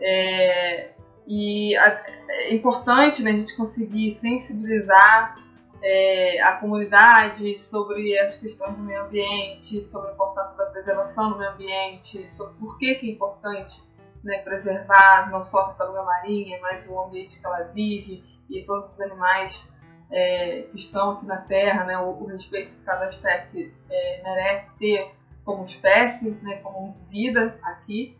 É, 0.00 0.90
e 1.26 1.76
a, 1.76 2.04
é 2.28 2.54
importante 2.54 3.22
né, 3.22 3.30
a 3.30 3.34
gente 3.34 3.56
conseguir 3.56 4.12
sensibilizar 4.14 5.36
é, 5.82 6.40
a 6.40 6.56
comunidade 6.56 7.56
sobre 7.56 8.18
as 8.18 8.36
questões 8.36 8.76
do 8.76 8.82
meio 8.82 9.02
ambiente, 9.04 9.80
sobre 9.80 10.10
a 10.10 10.12
importância 10.14 10.56
da 10.56 10.66
preservação 10.66 11.30
do 11.30 11.38
meio 11.38 11.50
ambiente, 11.50 12.32
sobre 12.32 12.54
por 12.54 12.78
que, 12.78 12.94
que 12.94 13.08
é 13.08 13.12
importante 13.12 13.82
né, 14.22 14.38
preservar 14.38 15.30
não 15.30 15.42
só 15.42 15.60
a 15.60 15.64
tartaruga 15.66 16.02
marinha, 16.04 16.58
mas 16.62 16.88
o 16.88 17.00
ambiente 17.00 17.40
que 17.40 17.46
ela 17.46 17.64
vive 17.64 18.24
e 18.48 18.62
todos 18.62 18.92
os 18.92 19.00
animais 19.00 19.64
é, 20.10 20.62
que 20.70 20.76
estão 20.76 21.12
aqui 21.12 21.26
na 21.26 21.38
Terra, 21.38 21.84
né, 21.84 21.98
o, 21.98 22.10
o 22.10 22.26
respeito 22.26 22.70
que 22.70 22.82
cada 22.82 23.06
espécie 23.08 23.74
é, 23.90 24.22
merece 24.22 24.72
ter 24.78 25.10
como 25.44 25.64
espécie, 25.64 26.30
né, 26.42 26.56
como 26.58 26.96
vida 27.08 27.58
aqui. 27.62 28.16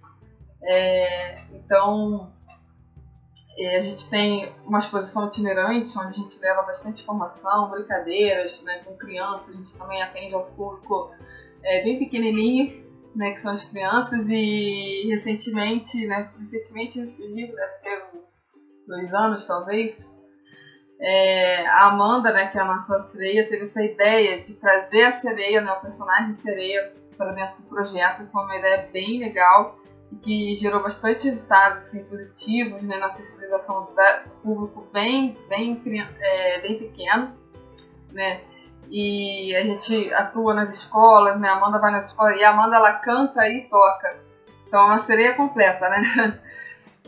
É, 0.63 1.43
então, 1.53 2.32
a 3.61 3.81
gente 3.81 4.09
tem 4.09 4.53
uma 4.65 4.79
exposição 4.79 5.27
itinerante, 5.27 5.97
onde 5.99 6.09
a 6.09 6.23
gente 6.23 6.41
leva 6.41 6.63
bastante 6.63 7.03
informação, 7.03 7.71
brincadeiras 7.71 8.61
né, 8.63 8.79
com 8.85 8.97
crianças, 8.97 9.55
a 9.55 9.59
gente 9.59 9.77
também 9.77 10.03
atende 10.03 10.35
ao 10.35 10.47
público 10.47 11.11
é, 11.63 11.83
bem 11.83 11.99
pequenininho, 11.99 12.83
né, 13.15 13.33
que 13.33 13.41
são 13.41 13.53
as 13.53 13.63
crianças, 13.65 14.27
e 14.27 15.07
recentemente, 15.11 16.07
né, 16.07 16.31
recentemente, 16.39 17.01
digo, 17.01 17.55
deve 17.55 17.79
ter 17.83 18.05
uns 18.15 18.71
dois 18.87 19.13
anos 19.13 19.45
talvez, 19.45 20.11
é, 20.99 21.67
a 21.67 21.89
Amanda, 21.89 22.33
né, 22.33 22.47
que 22.47 22.57
é 22.57 22.61
a 22.63 22.65
nossa 22.65 22.99
sereia, 23.01 23.49
teve 23.49 23.65
essa 23.65 23.85
ideia 23.85 24.43
de 24.43 24.55
trazer 24.55 25.03
a 25.03 25.13
sereia, 25.13 25.61
né, 25.61 25.73
o 25.73 25.81
personagem 25.81 26.33
sereia, 26.33 26.95
para 27.19 27.33
dentro 27.33 27.59
do 27.59 27.69
projeto, 27.69 28.27
foi 28.33 28.45
uma 28.45 28.57
ideia 28.57 28.89
bem 28.91 29.19
legal 29.19 29.82
que 30.17 30.55
gerou 30.55 30.83
bastante 30.83 31.25
resultados 31.25 31.79
assim, 31.81 32.05
positivos 32.05 32.83
né, 32.83 32.99
na 32.99 33.11
sensibilização 33.11 33.85
do 33.85 34.31
público 34.43 34.87
bem, 34.93 35.37
bem, 35.49 35.81
é, 36.21 36.61
bem 36.61 36.79
pequeno. 36.79 37.33
Né? 38.11 38.41
E 38.91 39.55
a 39.57 39.65
gente 39.65 40.13
atua 40.13 40.53
nas 40.53 40.75
escolas, 40.75 41.41
né? 41.41 41.49
A 41.49 41.57
Amanda 41.57 41.79
vai 41.79 41.91
nas 41.91 42.09
escolas 42.09 42.39
e 42.39 42.45
a 42.45 42.51
Amanda 42.51 42.77
ela 42.77 42.93
canta 42.93 43.49
e 43.49 43.63
toca. 43.63 44.17
Então 44.67 44.81
é 44.83 44.85
uma 44.85 44.99
sereia 44.99 45.35
completa, 45.35 45.89
né? 45.89 46.39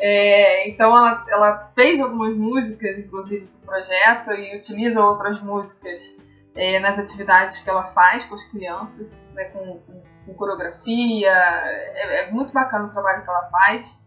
É, 0.00 0.68
então 0.68 0.88
ela, 0.96 1.24
ela 1.28 1.60
fez 1.72 2.00
algumas 2.00 2.36
músicas, 2.36 2.98
inclusive, 2.98 3.44
do 3.46 3.66
projeto 3.66 4.32
e 4.32 4.56
utiliza 4.56 5.00
outras 5.00 5.40
músicas 5.40 6.16
é, 6.54 6.80
nas 6.80 6.98
atividades 6.98 7.60
que 7.60 7.70
ela 7.70 7.84
faz 7.84 8.24
com 8.24 8.34
as 8.34 8.44
crianças, 8.46 9.24
né, 9.34 9.44
com, 9.44 9.78
com, 9.78 10.02
com 10.24 10.34
coreografia. 10.34 11.30
É, 11.30 12.24
é, 12.24 12.30
muito 12.30 12.52
bacana 12.52 12.86
o 12.86 12.90
trabalho 12.90 13.22
que 13.22 13.30
ela 13.30 13.48
faz. 13.50 13.98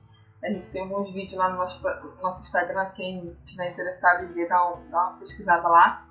A 0.43 0.49
gente 0.49 0.71
tem 0.71 0.83
alguns 0.83 1.11
vídeos 1.13 1.37
lá 1.37 1.49
no 1.49 1.57
nosso, 1.57 1.87
no 1.87 2.21
nosso 2.21 2.43
Instagram, 2.43 2.91
quem 2.95 3.35
estiver 3.43 3.71
interessado 3.71 4.23
em 4.23 4.33
ver, 4.33 4.47
dá, 4.47 4.71
um, 4.71 4.89
dá 4.89 5.09
uma 5.09 5.19
pesquisada 5.19 5.67
lá. 5.67 6.05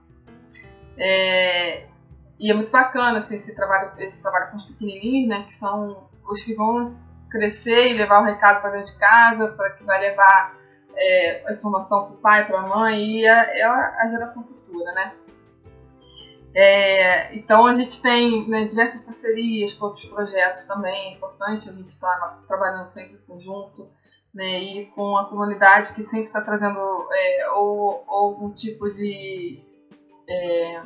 É, 0.98 1.86
e 2.38 2.50
é 2.50 2.54
muito 2.54 2.70
bacana 2.70 3.18
assim, 3.18 3.36
esse, 3.36 3.54
trabalho, 3.54 3.92
esse 3.98 4.20
trabalho 4.20 4.50
com 4.50 4.56
os 4.56 4.64
pequenininhos, 4.66 5.28
né, 5.28 5.44
que 5.44 5.54
são 5.54 6.08
os 6.28 6.42
que 6.42 6.54
vão 6.54 6.96
crescer 7.30 7.92
e 7.92 7.96
levar 7.96 8.20
o 8.20 8.24
recado 8.24 8.60
para 8.60 8.70
dentro 8.70 8.92
de 8.92 8.98
casa, 8.98 9.48
para 9.48 9.70
que 9.70 9.84
vai 9.84 10.00
levar 10.00 10.56
é, 10.96 11.44
a 11.46 11.52
informação 11.52 12.06
para 12.06 12.14
o 12.14 12.18
pai, 12.18 12.46
para 12.46 12.60
a 12.60 12.68
mãe, 12.68 13.00
e 13.00 13.26
é, 13.26 13.60
é 13.60 13.64
a 13.64 14.08
geração 14.08 14.42
futura, 14.44 14.92
né? 14.92 15.14
É, 16.58 17.36
então 17.36 17.66
a 17.66 17.74
gente 17.74 18.00
tem 18.00 18.48
né, 18.48 18.64
diversas 18.64 19.02
parcerias 19.02 19.74
com 19.74 19.84
outros 19.84 20.06
projetos 20.06 20.64
também, 20.64 21.12
é 21.12 21.14
importante 21.14 21.68
a 21.68 21.72
gente 21.72 21.88
estar 21.88 22.42
trabalhando 22.48 22.86
sempre 22.86 23.18
conjunto, 23.26 23.90
né, 24.34 24.58
e 24.58 24.86
com 24.86 25.18
a 25.18 25.26
comunidade 25.26 25.92
que 25.92 26.02
sempre 26.02 26.28
está 26.28 26.40
trazendo 26.40 26.80
é, 27.12 27.50
ou, 27.50 28.02
ou, 28.08 28.24
algum 28.24 28.54
tipo 28.54 28.90
de, 28.90 29.62
é, 30.26 30.82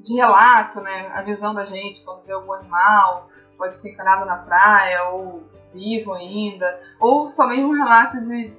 de 0.00 0.14
relato, 0.16 0.80
né, 0.80 1.12
avisando 1.14 1.60
a 1.60 1.64
gente 1.64 2.02
quando 2.02 2.24
vê 2.24 2.32
algum 2.32 2.52
animal, 2.54 3.28
pode 3.56 3.76
ser 3.76 3.92
encanado 3.92 4.26
na 4.26 4.38
praia 4.38 5.10
ou 5.10 5.44
vivo 5.72 6.12
ainda, 6.12 6.82
ou 6.98 7.28
só 7.28 7.46
mesmo 7.46 7.72
relatos 7.72 8.26
de 8.26 8.52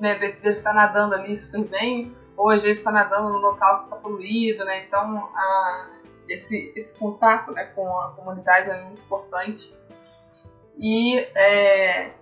né, 0.00 0.18
dele 0.18 0.38
estar 0.42 0.70
tá 0.70 0.72
nadando 0.72 1.14
ali 1.14 1.36
super 1.36 1.64
bem, 1.66 2.12
ou 2.36 2.50
às 2.50 2.62
vezes 2.62 2.78
está 2.78 2.90
nadando 2.90 3.30
no 3.30 3.38
local 3.38 3.78
que 3.78 3.84
está 3.84 3.96
poluído, 3.96 4.64
né? 4.64 4.84
Então 4.86 5.30
a, 5.34 5.86
esse, 6.28 6.72
esse 6.74 6.98
contato 6.98 7.52
né, 7.52 7.64
com 7.66 7.86
a 8.00 8.10
comunidade 8.12 8.70
é 8.70 8.82
muito 8.82 9.02
importante. 9.02 9.74
E 10.78 11.18
é, 11.34 12.12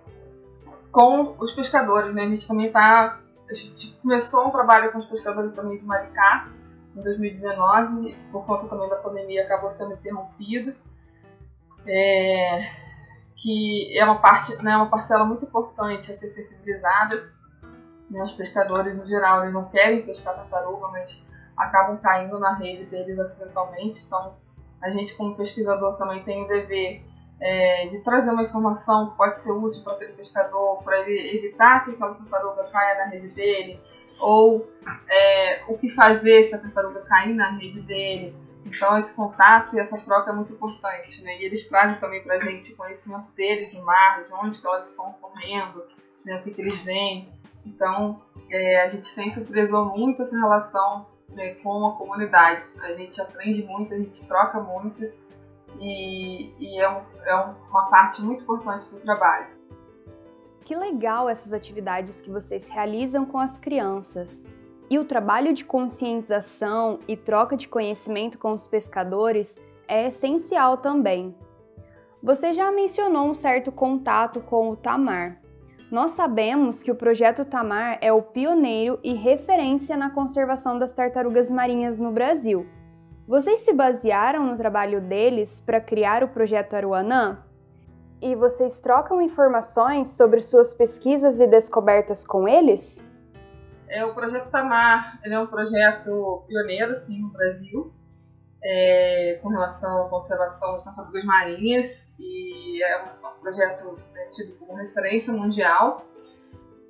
com 0.91 1.35
os 1.39 1.51
pescadores, 1.51 2.13
né? 2.13 2.23
A 2.23 2.29
gente 2.29 2.47
também 2.47 2.67
está. 2.67 3.19
A 3.49 3.53
gente 3.53 3.91
começou 4.01 4.47
um 4.47 4.51
trabalho 4.51 4.91
com 4.91 4.99
os 4.99 5.07
pescadores 5.07 5.53
também 5.53 5.77
de 5.77 5.83
Maricá 5.83 6.47
em 6.95 7.01
2019, 7.01 8.15
por 8.31 8.45
conta 8.45 8.67
também 8.67 8.87
da 8.87 8.95
pandemia 8.97 9.43
acabou 9.43 9.69
sendo 9.69 9.93
interrompido. 9.93 10.75
É, 11.85 12.69
que 13.35 13.97
é 13.97 14.05
uma 14.05 14.19
parte, 14.19 14.55
né, 14.63 14.77
uma 14.77 14.89
parcela 14.89 15.25
muito 15.25 15.43
importante 15.43 16.11
a 16.11 16.13
ser 16.13 16.29
sensibilizada 16.29 17.32
né, 18.13 18.23
os 18.23 18.31
pescadores, 18.31 18.95
no 18.95 19.05
geral, 19.07 19.41
eles 19.41 19.53
não 19.53 19.65
querem 19.65 20.03
pescar 20.03 20.35
tartaruga, 20.35 20.87
mas 20.89 21.21
acabam 21.57 21.97
caindo 21.97 22.39
na 22.39 22.53
rede 22.53 22.85
deles 22.85 23.19
acidentalmente. 23.19 24.03
Então, 24.05 24.35
a 24.81 24.89
gente, 24.89 25.15
como 25.15 25.35
pesquisador, 25.35 25.97
também 25.97 26.23
tem 26.23 26.43
o 26.43 26.47
dever 26.47 27.03
é, 27.41 27.87
de 27.87 27.99
trazer 28.01 28.31
uma 28.31 28.43
informação 28.43 29.09
que 29.09 29.17
pode 29.17 29.39
ser 29.39 29.51
útil 29.51 29.83
para 29.83 29.93
aquele 29.93 30.13
pescador, 30.13 30.83
para 30.83 30.99
ele 30.99 31.37
evitar 31.37 31.83
que 31.83 31.91
aquela 31.91 32.13
tartaruga 32.13 32.65
caia 32.65 32.99
na 32.99 33.05
rede 33.05 33.29
dele, 33.29 33.81
ou 34.19 34.69
é, 35.09 35.63
o 35.67 35.75
que 35.75 35.89
fazer 35.89 36.43
se 36.43 36.53
a 36.53 36.59
tartaruga 36.59 37.03
cair 37.05 37.33
na 37.33 37.49
rede 37.49 37.81
dele. 37.81 38.35
Então, 38.63 38.95
esse 38.95 39.15
contato 39.15 39.75
e 39.75 39.79
essa 39.79 39.97
troca 39.97 40.29
é 40.29 40.33
muito 40.33 40.53
importante. 40.53 41.23
Né? 41.23 41.41
E 41.41 41.45
eles 41.45 41.67
trazem 41.67 41.97
também 41.97 42.21
para 42.23 42.35
a 42.35 42.39
gente 42.39 42.73
o 42.73 42.77
conhecimento 42.77 43.31
deles 43.35 43.73
no 43.73 43.83
mar, 43.83 44.23
de 44.23 44.33
onde 44.33 44.59
elas 44.63 44.91
estão 44.91 45.13
correndo, 45.13 45.83
né, 46.23 46.37
o 46.37 46.43
que, 46.43 46.51
que 46.51 46.61
eles 46.61 46.77
veem. 46.79 47.27
Então, 47.65 48.21
é, 48.49 48.81
a 48.81 48.87
gente 48.87 49.07
sempre 49.07 49.43
prezou 49.43 49.85
muito 49.85 50.21
essa 50.21 50.37
relação 50.37 51.05
né, 51.29 51.55
com 51.55 51.85
a 51.85 51.95
comunidade. 51.95 52.63
A 52.81 52.93
gente 52.93 53.19
aprende 53.21 53.63
muito, 53.63 53.93
a 53.93 53.97
gente 53.97 54.25
troca 54.27 54.59
muito 54.59 55.03
e, 55.79 56.53
e 56.59 56.79
é, 56.79 56.89
um, 56.89 57.01
é 57.25 57.35
uma 57.35 57.89
parte 57.89 58.21
muito 58.21 58.43
importante 58.43 58.89
do 58.89 58.99
trabalho. 58.99 59.47
Que 60.65 60.75
legal 60.75 61.27
essas 61.27 61.51
atividades 61.51 62.21
que 62.21 62.29
vocês 62.29 62.69
realizam 62.69 63.25
com 63.25 63.37
as 63.37 63.57
crianças. 63.57 64.45
E 64.89 64.97
o 64.99 65.05
trabalho 65.05 65.53
de 65.53 65.65
conscientização 65.65 66.99
e 67.07 67.17
troca 67.17 67.57
de 67.57 67.67
conhecimento 67.67 68.37
com 68.37 68.51
os 68.51 68.67
pescadores 68.67 69.59
é 69.87 70.07
essencial 70.07 70.77
também. 70.77 71.35
Você 72.21 72.53
já 72.53 72.71
mencionou 72.71 73.27
um 73.27 73.33
certo 73.33 73.71
contato 73.71 74.39
com 74.39 74.69
o 74.69 74.75
Tamar. 74.77 75.41
Nós 75.93 76.09
sabemos 76.13 76.81
que 76.81 76.89
o 76.89 76.95
projeto 76.95 77.45
Tamar 77.45 77.99
é 78.01 78.11
o 78.11 78.19
pioneiro 78.19 78.99
e 79.03 79.13
referência 79.13 79.95
na 79.95 80.09
conservação 80.09 80.79
das 80.79 80.91
tartarugas 80.91 81.51
marinhas 81.51 81.99
no 81.99 82.11
Brasil. 82.11 82.65
Vocês 83.27 83.59
se 83.59 83.71
basearam 83.71 84.43
no 84.43 84.57
trabalho 84.57 84.99
deles 84.99 85.61
para 85.61 85.79
criar 85.79 86.23
o 86.23 86.29
projeto 86.29 86.75
Aruanã? 86.75 87.43
E 88.19 88.33
vocês 88.33 88.79
trocam 88.79 89.21
informações 89.21 90.07
sobre 90.17 90.41
suas 90.41 90.73
pesquisas 90.73 91.39
e 91.39 91.45
descobertas 91.45 92.25
com 92.25 92.47
eles? 92.47 93.05
É, 93.87 94.03
o 94.03 94.15
projeto 94.15 94.49
Tamar 94.49 95.19
ele 95.23 95.35
é 95.35 95.39
um 95.39 95.45
projeto 95.45 96.43
pioneiro 96.47 96.95
sim, 96.95 97.21
no 97.21 97.29
Brasil 97.29 97.93
é, 98.63 99.39
com 99.41 99.49
relação 99.49 100.05
à 100.05 100.09
conservação 100.09 100.73
das 100.73 100.83
tartarugas 100.83 101.23
marinhas 101.25 102.13
e 102.19 102.81
é 102.81 103.03
um, 103.03 103.27
um 103.27 103.39
projeto 103.41 103.99
né, 104.13 104.25
tido 104.31 104.53
como 104.57 104.75
referência 104.75 105.33
mundial. 105.33 106.05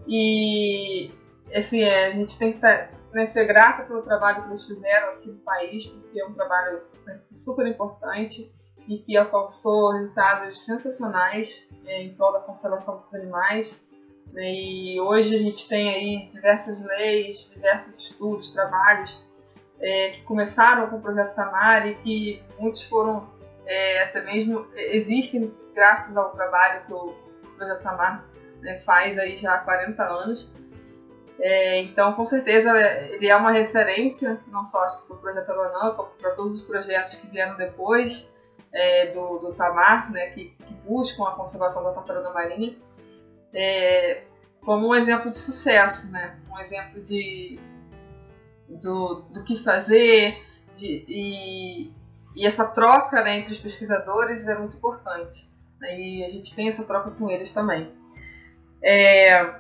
E 0.08 1.12
assim, 1.54 1.82
é, 1.82 2.08
a 2.08 2.12
gente 2.12 2.38
tem 2.38 2.54
que 2.54 2.60
tá, 2.60 2.90
né, 3.12 3.26
ser 3.26 3.46
grato 3.46 3.88
pelo 3.88 4.04
trabalho 4.04 4.44
que 4.44 4.50
eles 4.50 4.64
fizeram 4.64 5.14
aqui 5.14 5.30
no 5.30 5.40
país, 5.40 5.86
porque 5.88 6.20
é 6.20 6.26
um 6.26 6.34
trabalho 6.34 6.84
né, 7.06 7.22
super 7.34 7.66
importante 7.66 8.54
e 8.88 8.98
que 9.00 9.18
alcançou 9.18 9.94
resultados 9.94 10.66
sensacionais 10.66 11.68
é, 11.86 12.04
em 12.04 12.14
prol 12.14 12.34
da 12.34 12.40
conservação 12.42 12.96
desses 12.96 13.14
animais. 13.16 13.84
Né, 14.32 14.54
e 14.54 15.02
hoje 15.02 15.36
a 15.36 15.40
gente 15.40 15.68
tem 15.68 15.90
aí 15.90 16.30
diversas 16.32 16.84
leis, 16.84 17.50
diversos 17.52 17.98
estudos, 18.00 18.52
trabalhos 18.52 19.23
é, 19.84 20.12
que 20.12 20.22
começaram 20.24 20.89
com 20.89 20.96
o 20.96 21.02
projeto 21.02 21.36
Tamar 21.36 21.86
e 21.86 21.96
que 21.96 22.43
muitos 22.58 22.84
foram 22.84 23.30
é, 23.65 24.04
até 24.04 24.24
mesmo 24.24 24.65
existem 24.76 25.54
graças 25.76 26.15
ao 26.15 26.32
trabalho 26.32 26.86
que 26.86 26.93
o 26.93 27.13
projeto 27.58 27.84
Tamar 27.84 28.26
né, 28.62 28.80
faz 28.80 29.19
aí 29.19 29.36
já 29.36 29.56
há 29.56 29.58
40 29.60 30.02
anos. 30.02 30.54
É, 31.39 31.82
então, 31.82 32.13
com 32.13 32.24
certeza, 32.24 32.72
ele 33.10 33.28
é 33.28 33.36
uma 33.36 33.52
referência, 33.52 34.39
não 34.48 34.63
só 34.63 34.86
para 35.06 35.15
o 35.15 35.19
projeto 35.19 35.50
Aruanã, 35.50 35.93
como 35.96 36.10
para 36.12 36.32
todos 36.32 36.56
os 36.56 36.62
projetos 36.62 37.15
que 37.15 37.28
vieram 37.28 37.58
depois 37.58 38.32
é, 38.72 39.08
do, 39.08 39.39
do, 39.39 39.54
Tamar, 39.54 40.10
né, 40.12 40.28
que, 40.28 40.56
que, 40.65 40.74
buscam 40.86 41.28
a 41.28 41.32
conservação 41.32 41.84
da 41.84 41.91
tartaruga 41.91 42.30
marinha. 42.32 42.78
é, 43.54 44.24
como 44.62 44.88
um 44.88 44.96
exemplo 44.96 45.30
de 45.30 45.38
sucesso, 45.38 46.10
né? 46.12 46.39
Um 46.50 46.60
exemplo 46.60 47.02
de 47.02 47.60
do, 48.82 49.26
do 49.34 49.44
que 49.44 49.64
fazer 49.64 50.44
de, 50.76 51.06
e, 51.08 51.92
e 52.36 52.46
essa 52.46 52.66
troca 52.66 53.24
né, 53.24 53.40
entre 53.40 53.54
os 53.54 53.60
pesquisadores 53.60 54.48
é 54.48 54.58
muito 54.58 54.78
importante. 54.78 55.50
Né? 55.80 56.00
E 56.00 56.26
a 56.26 56.30
gente 56.30 56.56
tem 56.56 56.68
essa 56.68 56.84
troca 56.84 57.12
com 57.12 57.30
eles 57.30 57.52
também. 57.52 57.92
É, 58.82 59.56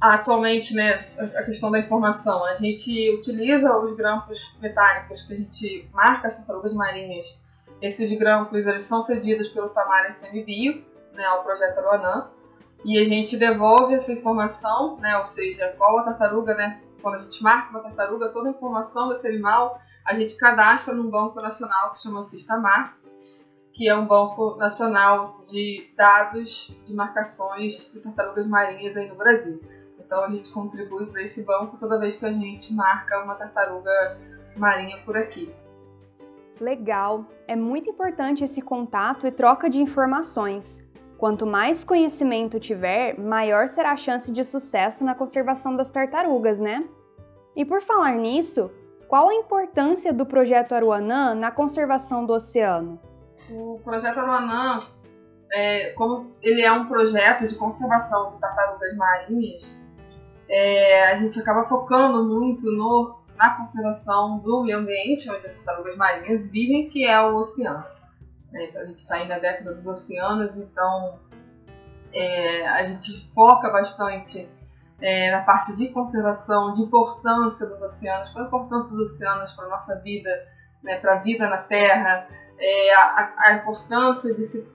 atualmente, 0.00 0.74
né, 0.74 0.98
a 1.36 1.42
questão 1.44 1.70
da 1.70 1.78
informação, 1.78 2.44
a 2.44 2.56
gente 2.56 3.10
utiliza 3.14 3.76
os 3.78 3.96
grampos 3.96 4.56
metálicos 4.60 5.22
que 5.22 5.32
a 5.32 5.36
gente 5.36 5.88
marca 5.92 6.28
as 6.28 6.36
tartarugas 6.38 6.74
marinhas. 6.74 7.38
Esses 7.80 8.16
grampos 8.18 8.66
eles 8.66 8.82
são 8.82 9.00
cedidos 9.00 9.48
pelo 9.48 9.68
Tamar 9.70 10.06
SMBio, 10.08 10.84
né, 11.14 11.24
ao 11.24 11.42
projeto 11.42 11.78
Aruanã, 11.78 12.30
e 12.84 12.98
a 12.98 13.04
gente 13.04 13.36
devolve 13.36 13.94
essa 13.94 14.12
informação, 14.12 14.96
né, 14.98 15.16
ou 15.18 15.26
seja, 15.26 15.74
qual 15.78 15.98
a 15.98 16.02
tartaruga, 16.02 16.54
né, 16.54 16.80
quando 17.02 17.16
a 17.16 17.18
gente 17.18 17.42
marca 17.42 17.70
uma 17.70 17.80
tartaruga, 17.80 18.32
toda 18.32 18.48
a 18.48 18.52
informação 18.52 19.08
desse 19.08 19.28
animal 19.28 19.78
a 20.04 20.14
gente 20.14 20.36
cadastra 20.36 20.94
num 20.94 21.08
banco 21.10 21.40
nacional 21.40 21.92
que 21.92 21.98
chama 21.98 22.22
Sistamar, 22.22 22.96
que 23.72 23.88
é 23.88 23.96
um 23.96 24.06
banco 24.06 24.56
nacional 24.56 25.42
de 25.48 25.90
dados 25.96 26.74
de 26.84 26.94
marcações 26.94 27.90
de 27.92 28.00
tartarugas 28.00 28.46
marinhas 28.46 28.96
aí 28.96 29.08
no 29.08 29.14
Brasil. 29.14 29.62
Então 29.98 30.24
a 30.24 30.28
gente 30.28 30.50
contribui 30.50 31.06
para 31.06 31.22
esse 31.22 31.44
banco 31.44 31.78
toda 31.78 31.98
vez 31.98 32.16
que 32.16 32.26
a 32.26 32.32
gente 32.32 32.72
marca 32.74 33.22
uma 33.22 33.34
tartaruga 33.34 34.18
marinha 34.56 34.98
por 35.04 35.16
aqui. 35.16 35.54
Legal! 36.60 37.24
É 37.48 37.56
muito 37.56 37.88
importante 37.88 38.44
esse 38.44 38.60
contato 38.60 39.26
e 39.26 39.30
troca 39.30 39.70
de 39.70 39.80
informações. 39.80 40.84
Quanto 41.22 41.46
mais 41.46 41.84
conhecimento 41.84 42.58
tiver, 42.58 43.16
maior 43.16 43.68
será 43.68 43.92
a 43.92 43.96
chance 43.96 44.32
de 44.32 44.42
sucesso 44.42 45.04
na 45.04 45.14
conservação 45.14 45.76
das 45.76 45.88
tartarugas, 45.88 46.58
né? 46.58 46.84
E 47.54 47.64
por 47.64 47.80
falar 47.80 48.16
nisso, 48.16 48.72
qual 49.06 49.28
a 49.28 49.34
importância 49.36 50.12
do 50.12 50.26
projeto 50.26 50.74
Aruanã 50.74 51.32
na 51.32 51.52
conservação 51.52 52.26
do 52.26 52.32
oceano? 52.32 52.98
O 53.48 53.78
projeto 53.84 54.18
Aruanã, 54.18 54.82
é, 55.52 55.90
como 55.90 56.16
ele 56.42 56.60
é 56.60 56.72
um 56.72 56.86
projeto 56.86 57.46
de 57.46 57.54
conservação 57.54 58.32
de 58.32 58.40
tartarugas 58.40 58.96
marinhas, 58.96 59.72
é, 60.48 61.12
a 61.12 61.14
gente 61.14 61.38
acaba 61.38 61.68
focando 61.68 62.24
muito 62.24 62.66
no, 62.72 63.20
na 63.36 63.50
conservação 63.50 64.40
do 64.40 64.64
meio 64.64 64.78
ambiente 64.78 65.30
onde 65.30 65.46
as 65.46 65.56
tartarugas 65.58 65.96
marinhas 65.96 66.50
vivem, 66.50 66.90
que 66.90 67.06
é 67.06 67.20
o 67.20 67.36
oceano. 67.36 67.91
É, 68.54 68.64
então, 68.64 68.82
a 68.82 68.84
gente 68.84 68.98
está 68.98 69.16
aí 69.16 69.28
na 69.28 69.38
década 69.38 69.74
dos 69.74 69.86
oceanos, 69.86 70.56
então 70.58 71.18
é, 72.12 72.68
a 72.68 72.84
gente 72.84 73.30
foca 73.34 73.70
bastante 73.70 74.48
é, 75.00 75.30
na 75.30 75.42
parte 75.42 75.74
de 75.74 75.88
conservação, 75.88 76.74
de 76.74 76.82
importância 76.82 77.66
dos 77.66 77.80
oceanos, 77.82 78.30
qual 78.30 78.44
a 78.44 78.48
importância 78.48 78.94
dos 78.94 79.12
oceanos 79.12 79.52
para 79.52 79.66
a 79.66 79.68
nossa 79.68 79.98
vida, 80.00 80.30
né, 80.82 80.98
para 80.98 81.14
a 81.14 81.18
vida 81.18 81.48
na 81.48 81.58
Terra, 81.58 82.28
é, 82.58 82.94
a, 82.94 83.32
a, 83.38 83.54
importância 83.54 84.34
de 84.34 84.44
se 84.44 84.68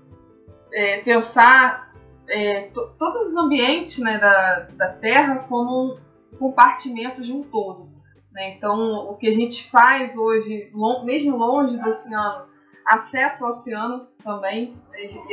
é, 0.73 1.01
pensar 1.01 1.93
é, 2.27 2.69
todos 2.97 3.27
os 3.27 3.37
ambientes 3.37 3.99
né, 3.99 4.17
da, 4.17 4.67
da 4.73 4.89
Terra 4.93 5.45
como 5.47 5.97
compartimentos 6.37 7.25
de 7.25 7.33
um 7.33 7.43
todo. 7.43 7.89
Né? 8.31 8.55
Então, 8.55 9.09
o 9.09 9.15
que 9.15 9.27
a 9.27 9.31
gente 9.31 9.69
faz 9.69 10.17
hoje, 10.17 10.71
mesmo 11.03 11.37
longe 11.37 11.77
do 11.77 11.87
oceano, 11.87 12.46
afeta 12.87 13.43
o 13.43 13.49
oceano 13.49 14.07
também. 14.23 14.75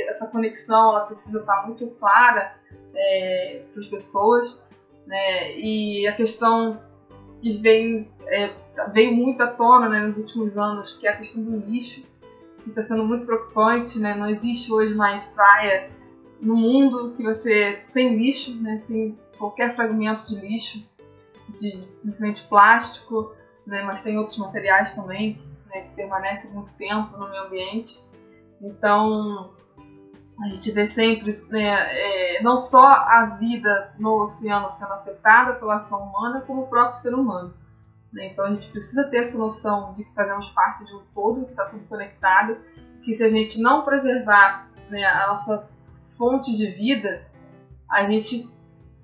Essa 0.09 0.27
conexão 0.27 0.91
ela 0.91 1.07
precisa 1.07 1.39
estar 1.39 1.67
muito 1.67 1.87
clara 2.01 2.57
é, 2.95 3.63
para 3.73 3.81
as 3.81 3.87
pessoas. 3.87 4.61
Né? 5.07 5.57
E 5.59 6.07
a 6.09 6.15
questão 6.15 6.83
que 7.41 7.57
vem, 7.59 8.11
é, 8.27 8.53
veio 8.93 9.15
muito 9.15 9.41
à 9.43 9.47
tona 9.47 9.89
né, 9.89 10.01
nos 10.01 10.19
últimos 10.19 10.59
anos, 10.59 10.95
que 10.95 11.07
é 11.07 11.13
a 11.13 11.17
questão 11.17 11.43
do 11.43 11.57
lixo, 11.59 12.03
que 12.63 12.71
está 12.71 12.83
sendo 12.83 13.05
muito 13.05 13.25
preocupante. 13.25 13.99
Né? 13.99 14.15
Não 14.15 14.29
existe 14.29 14.73
hoje 14.73 14.95
mais 14.95 15.27
praia 15.29 15.91
no 16.41 16.57
mundo 16.57 17.15
que 17.17 17.23
você 17.23 17.79
sem 17.83 18.17
lixo, 18.17 18.55
né, 18.61 18.77
sem 18.77 19.17
qualquer 19.39 19.75
fragmento 19.75 20.27
de 20.29 20.35
lixo, 20.35 20.85
de 21.61 21.85
principalmente 22.03 22.43
plástico, 22.49 23.33
né, 23.65 23.83
mas 23.83 24.03
tem 24.03 24.19
outros 24.19 24.37
materiais 24.37 24.95
também 24.95 25.41
né, 25.75 25.83
que 25.83 25.95
permanecem 25.95 26.53
muito 26.53 26.77
tempo 26.77 27.17
no 27.17 27.29
meio 27.29 27.45
ambiente. 27.45 28.01
Então 28.63 29.53
a 30.41 30.49
gente 30.49 30.71
vê 30.71 30.87
sempre 30.87 31.31
né, 31.51 31.69
é, 31.69 32.43
não 32.43 32.59
só 32.59 32.87
a 32.87 33.37
vida 33.39 33.93
no 33.99 34.23
oceano 34.23 34.71
sendo 34.71 34.93
afetada 34.93 35.55
pela 35.55 35.77
ação 35.77 36.03
humana, 36.03 36.41
como 36.43 36.63
o 36.63 36.67
próprio 36.69 37.01
ser 37.01 37.15
humano. 37.15 37.55
Né? 38.13 38.29
Então 38.29 38.47
a 38.47 38.55
gente 38.55 38.71
precisa 38.71 39.05
ter 39.05 39.19
essa 39.19 39.37
noção 39.37 39.95
de 39.95 40.05
que 40.05 40.15
fazemos 40.15 40.49
parte 40.51 40.85
de 40.85 40.95
um 40.95 41.03
todo, 41.15 41.45
que 41.45 41.51
está 41.51 41.67
tudo 41.67 41.85
conectado, 41.87 42.59
que 43.03 43.13
se 43.13 43.23
a 43.23 43.29
gente 43.29 43.61
não 43.61 43.85
preservar 43.85 44.71
né, 44.89 45.05
a 45.05 45.27
nossa 45.27 45.69
fonte 46.17 46.57
de 46.57 46.71
vida, 46.71 47.27
a 47.91 48.05
gente 48.05 48.51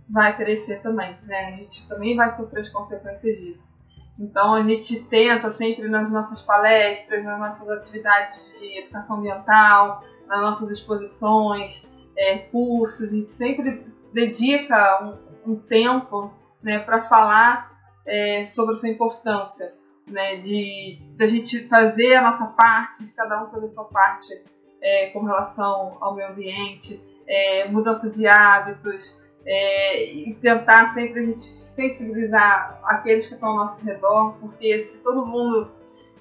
vai 0.09 0.37
crescer 0.37 0.81
também, 0.81 1.17
né? 1.23 1.47
A 1.47 1.57
gente 1.57 1.87
também 1.87 2.17
vai 2.17 2.31
sofrer 2.31 2.61
as 2.61 2.69
consequências 2.69 3.39
disso. 3.39 3.80
Então 4.21 4.53
a 4.53 4.63
gente 4.63 5.03
tenta 5.05 5.51
sempre 5.51 5.89
nas 5.89 6.13
nossas 6.13 6.43
palestras, 6.43 7.25
nas 7.25 7.39
nossas 7.39 7.69
atividades 7.71 8.37
de 8.59 8.81
educação 8.81 9.17
ambiental, 9.17 10.05
nas 10.27 10.41
nossas 10.43 10.71
exposições, 10.71 11.89
é, 12.17 12.39
cursos, 12.39 13.09
a 13.09 13.17
gente 13.17 13.31
sempre 13.31 13.83
dedica 14.13 15.17
um, 15.47 15.53
um 15.53 15.57
tempo 15.57 16.31
né, 16.63 16.81
para 16.81 17.03
falar 17.05 17.73
é, 18.07 18.45
sobre 18.45 18.75
essa 18.75 18.89
importância 18.89 19.75
né, 20.07 20.37
de, 20.37 20.99
a 21.19 21.25
gente 21.25 21.67
fazer 21.67 22.17
a 22.17 22.23
nossa 22.23 22.49
parte, 22.49 23.07
de 23.07 23.13
cada 23.13 23.43
um 23.43 23.51
fazer 23.51 23.65
a 23.65 23.69
sua 23.69 23.85
parte 23.87 24.43
é, 24.83 25.07
com 25.11 25.25
relação 25.25 25.97
ao 26.01 26.15
meio 26.15 26.29
ambiente, 26.29 27.03
é, 27.27 27.69
mudança 27.69 28.11
de 28.11 28.27
hábitos, 28.27 29.19
é, 29.47 30.13
e 30.13 30.35
tentar 30.35 30.89
sempre 30.89 31.21
a 31.21 31.23
gente 31.23 31.41
sensibilizar 31.41 32.81
aqueles 32.85 33.27
que 33.27 33.35
estão 33.35 33.51
ao 33.51 33.57
nosso 33.57 33.85
redor, 33.85 34.35
porque 34.41 34.81
se 34.81 35.03
todo 35.03 35.27
mundo 35.27 35.71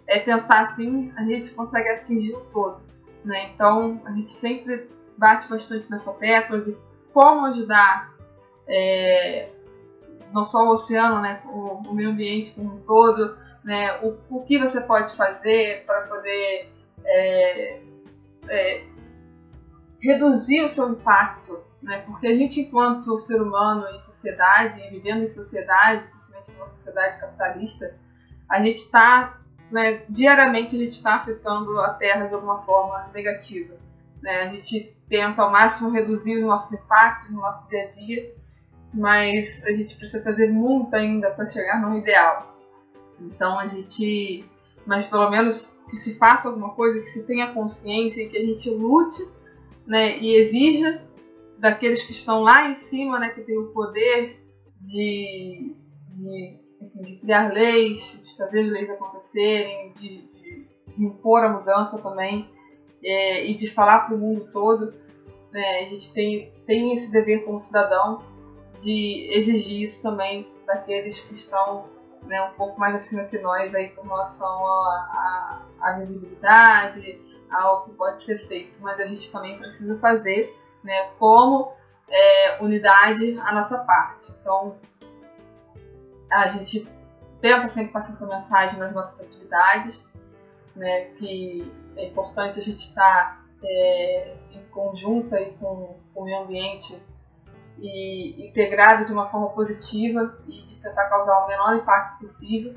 é, 0.08 0.19
pensar 0.19 0.62
assim, 0.62 1.12
a 1.15 1.23
gente 1.23 1.51
consegue 1.51 1.89
atingir 1.89 2.34
o 2.34 2.41
todo. 2.51 2.82
Né? 3.23 3.51
Então 3.53 4.01
a 4.05 4.12
gente 4.12 4.32
sempre 4.32 4.89
bate 5.17 5.49
bastante 5.49 5.91
nessa 5.91 6.13
tecla 6.13 6.62
de 6.62 6.77
como 7.13 7.45
ajudar 7.47 8.13
é, 8.67 9.49
não 10.32 10.43
só 10.43 10.65
o 10.65 10.71
oceano, 10.71 11.21
né, 11.21 11.41
o, 11.45 11.82
o, 11.89 11.93
meio 11.93 12.12
ambiente 12.12 12.53
como 12.53 12.75
um 12.75 12.79
todo, 12.82 13.38
né, 13.63 13.99
o, 14.01 14.17
o 14.29 14.43
que 14.43 14.60
você 14.60 14.79
pode 14.82 15.15
fazer 15.15 15.84
para 15.86 16.01
poder 16.01 16.71
é, 17.03 17.82
é, 18.47 18.84
reduzir 20.01 20.62
o 20.62 20.67
seu 20.67 20.89
impacto, 20.89 21.62
né? 21.82 22.00
Porque 22.06 22.28
a 22.28 22.36
gente, 22.36 22.62
enquanto 22.62 23.18
ser 23.20 23.42
humano 23.42 23.88
em 23.88 24.00
sociedade, 24.00 24.89
vivendo 24.89 25.22
em 25.22 25.28
sociedade, 25.28 26.08
principalmente 26.10 26.52
numa 26.52 26.68
sociedade 26.68 27.20
capitalista, 27.20 27.96
a 28.50 28.62
gente 28.62 28.78
está, 28.78 29.39
né, 29.72 30.04
diariamente 30.10 30.76
a 30.76 30.80
gente 30.80 30.94
está 30.94 31.15
afetando 31.15 31.80
a 31.80 31.94
Terra 31.94 32.28
de 32.28 32.34
alguma 32.34 32.62
forma 32.63 33.10
negativa. 33.13 33.76
Né? 34.22 34.42
A 34.42 34.48
gente 34.50 34.96
tenta 35.08 35.42
ao 35.42 35.52
máximo 35.52 35.89
reduzir 35.89 36.38
os 36.38 36.44
nossos 36.44 36.74
impactos 36.74 37.30
no 37.32 37.39
nosso 37.39 37.70
dia 37.70 37.84
a 37.84 37.88
dia, 37.88 38.36
mas 38.94 39.63
a 39.65 39.72
gente 39.72 39.96
precisa 39.96 40.24
fazer 40.24 40.52
muito 40.52 40.94
ainda 40.96 41.32
para 41.32 41.46
chegar 41.46 41.82
no 41.82 41.98
ideal. 41.98 42.58
Então 43.22 43.58
a 43.60 43.68
gente, 43.68 44.46
mas 44.86 45.06
pelo 45.06 45.30
menos 45.30 45.78
que 45.89 45.96
se 45.96 46.18
faça 46.18 46.50
alguma 46.50 46.74
coisa, 46.74 47.00
que 47.00 47.08
se 47.08 47.26
tenha 47.26 47.54
consciência 47.54 48.28
que 48.28 48.38
a 48.38 48.46
gente 48.46 48.70
lute 48.70 49.24
né, 49.86 50.20
e 50.20 50.36
exija 50.36 51.02
daqueles 51.60 52.04
que 52.04 52.12
estão 52.12 52.41
lá 52.41 52.69
em 52.69 52.76
cima, 52.76 53.19
né, 53.19 53.30
que 53.30 53.41
têm 53.41 53.58
o 53.58 53.72
poder 53.72 54.39
de, 54.82 55.76
de, 56.15 56.60
enfim, 56.82 57.02
de 57.02 57.15
criar 57.17 57.52
leis, 57.52 58.19
de 58.24 58.36
fazer 58.38 58.62
as 58.62 58.72
leis 58.72 58.89
acontecerem, 58.89 59.93
de, 59.93 60.22
de, 60.28 60.67
de 60.88 61.04
impor 61.04 61.43
a 61.43 61.50
mudança 61.50 62.02
também 62.02 62.50
é, 63.04 63.45
e 63.45 63.54
de 63.54 63.69
falar 63.69 64.06
para 64.06 64.15
o 64.15 64.17
mundo 64.17 64.50
todo. 64.52 64.93
Né, 65.52 65.80
a 65.80 65.89
gente 65.89 66.13
tem, 66.13 66.54
tem 66.65 66.93
esse 66.93 67.12
dever 67.12 67.43
como 67.43 67.60
cidadão 67.60 68.24
de 68.82 69.28
exigir 69.32 69.82
isso 69.82 70.02
também 70.02 70.48
daqueles 70.65 71.19
que 71.22 71.34
estão 71.34 71.89
né, 72.24 72.41
um 72.41 72.54
pouco 72.54 72.80
mais 72.80 72.95
acima 72.95 73.26
que 73.26 73.38
nós 73.39 73.74
aí 73.74 73.89
com 73.89 74.04
relação 74.04 74.65
à 75.82 75.95
visibilidade, 75.98 77.19
ao 77.50 77.84
que 77.84 77.91
pode 77.91 78.22
ser 78.22 78.38
feito, 78.38 78.80
mas 78.82 79.00
a 79.00 79.06
gente 79.06 79.32
também 79.32 79.58
precisa 79.58 79.98
fazer, 80.00 80.56
né, 80.84 81.10
como 81.20 81.74
é, 82.08 82.62
unidade, 82.62 83.39
a 83.39 83.54
nossa 83.54 83.80
parte. 83.80 84.32
Então, 84.42 84.78
a 86.32 86.48
gente 86.48 86.88
tenta 87.42 87.68
sempre 87.68 87.92
passar 87.92 88.13
essa 88.13 88.28
mensagem 88.28 88.80
nas 88.80 88.94
nossas 88.94 89.22
atividades, 89.22 90.06
né, 90.76 91.06
que 91.18 91.72
é 91.96 92.08
importante 92.08 92.60
a 92.60 92.63
gente 92.63 92.80
estar 92.80 93.46
é, 93.63 94.36
em 94.52 94.63
conjunta 94.72 95.39
e 95.39 95.52
com, 95.54 95.98
com 96.13 96.22
o 96.22 96.24
meio 96.24 96.44
ambiente 96.44 97.02
e 97.78 98.48
integrado 98.48 99.06
de 99.06 99.13
uma 99.13 99.30
forma 99.30 99.50
positiva 99.50 100.38
e 100.48 100.65
de 100.65 100.82
tentar 100.82 101.06
causar 101.06 101.46
o 101.46 101.48
menor 101.48 101.76
impacto 101.76 102.20
possível, 102.20 102.76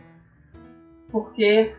porque 1.10 1.74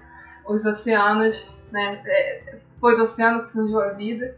os 0.46 0.66
oceanos, 0.66 1.52
né, 1.72 2.02
é, 2.06 2.54
foi 2.80 2.96
do 2.96 3.04
oceano 3.04 3.42
que 3.42 3.50
surgiu 3.50 3.80
a 3.80 3.94
vida 3.94 4.38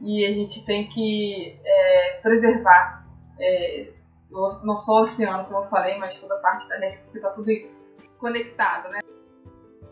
e 0.00 0.26
a 0.26 0.32
gente 0.32 0.64
tem 0.64 0.88
que 0.88 1.58
é, 1.64 2.20
preservar 2.22 3.06
é, 3.38 3.92
não 4.30 4.78
só 4.78 4.92
o 4.92 5.02
oceano, 5.02 5.44
como 5.44 5.64
eu 5.64 5.68
falei, 5.68 5.98
mas 5.98 6.20
toda 6.20 6.36
a 6.36 6.40
parte 6.40 6.68
terrestre, 6.68 7.04
porque 7.04 7.18
está 7.18 7.30
tudo 7.30 7.50
conectado, 8.18 8.90
né? 8.90 9.00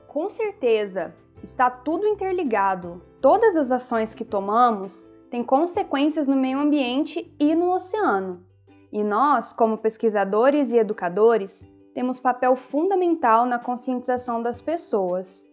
Com 0.06 0.28
certeza, 0.28 1.14
está 1.42 1.70
tudo 1.70 2.06
interligado. 2.06 3.02
Todas 3.20 3.56
as 3.56 3.72
ações 3.72 4.14
que 4.14 4.24
tomamos 4.24 5.04
têm 5.30 5.42
consequências 5.42 6.26
no 6.26 6.36
meio 6.36 6.58
ambiente 6.58 7.34
e 7.38 7.54
no 7.54 7.72
oceano. 7.72 8.44
E 8.92 9.04
nós, 9.04 9.52
como 9.52 9.76
pesquisadores 9.76 10.72
e 10.72 10.78
educadores, 10.78 11.68
temos 11.94 12.18
papel 12.18 12.54
fundamental 12.54 13.44
na 13.44 13.58
conscientização 13.58 14.42
das 14.42 14.60
pessoas. 14.60 15.47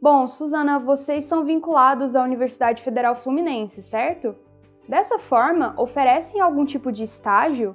Bom, 0.00 0.28
Suzana, 0.28 0.78
vocês 0.78 1.24
são 1.24 1.44
vinculados 1.44 2.14
à 2.14 2.22
Universidade 2.22 2.82
Federal 2.82 3.16
Fluminense, 3.16 3.82
certo? 3.82 4.36
Dessa 4.88 5.18
forma, 5.18 5.74
oferecem 5.76 6.40
algum 6.40 6.64
tipo 6.64 6.92
de 6.92 7.02
estágio? 7.02 7.74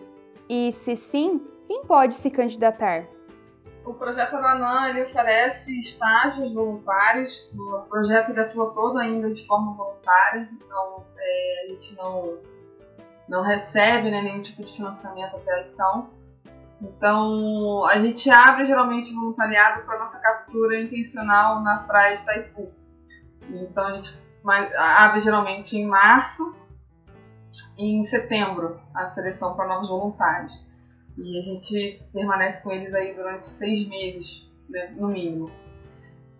E, 0.49 0.71
se 0.71 0.95
sim, 0.95 1.45
quem 1.67 1.83
pode 1.83 2.13
se 2.13 2.31
candidatar? 2.31 3.05
O 3.85 3.93
projeto 3.93 4.37
Aranã 4.37 4.87
ele 4.87 5.03
oferece 5.03 5.77
estágios 5.81 6.53
voluntários. 6.53 7.51
O 7.53 7.81
projeto 7.89 8.29
ele 8.29 8.39
atua 8.39 8.71
todo 8.71 8.99
ainda 8.99 9.29
de 9.29 9.45
forma 9.45 9.73
voluntária, 9.73 10.49
então 10.53 11.03
é, 11.17 11.65
a 11.65 11.71
gente 11.71 11.93
não, 11.97 12.37
não 13.27 13.41
recebe 13.41 14.09
né, 14.09 14.21
nenhum 14.21 14.41
tipo 14.41 14.63
de 14.63 14.73
financiamento 14.73 15.35
até 15.35 15.67
então. 15.67 16.09
Então 16.83 17.85
a 17.85 17.97
gente 17.99 18.29
abre 18.29 18.65
geralmente 18.65 19.13
voluntariado 19.13 19.85
para 19.85 19.99
nossa 19.99 20.19
captura 20.19 20.81
intencional 20.81 21.61
na 21.61 21.77
praia 21.79 22.15
de 22.15 22.21
Itaipu. 22.21 22.71
Então 23.49 23.87
a 23.87 23.93
gente 23.93 24.21
abre 24.77 25.21
geralmente 25.21 25.77
em 25.77 25.85
março 25.87 26.55
e 27.77 27.85
em 27.85 28.03
setembro 28.03 28.81
a 28.93 29.05
seleção 29.05 29.55
para 29.55 29.67
novos 29.67 29.89
voluntários. 29.89 30.53
E 31.17 31.39
a 31.39 31.43
gente 31.43 32.01
permanece 32.11 32.61
com 32.61 32.71
eles 32.71 32.93
aí 32.93 33.13
durante 33.13 33.47
seis 33.47 33.87
meses, 33.87 34.49
né, 34.69 34.93
no 34.97 35.07
mínimo. 35.07 35.49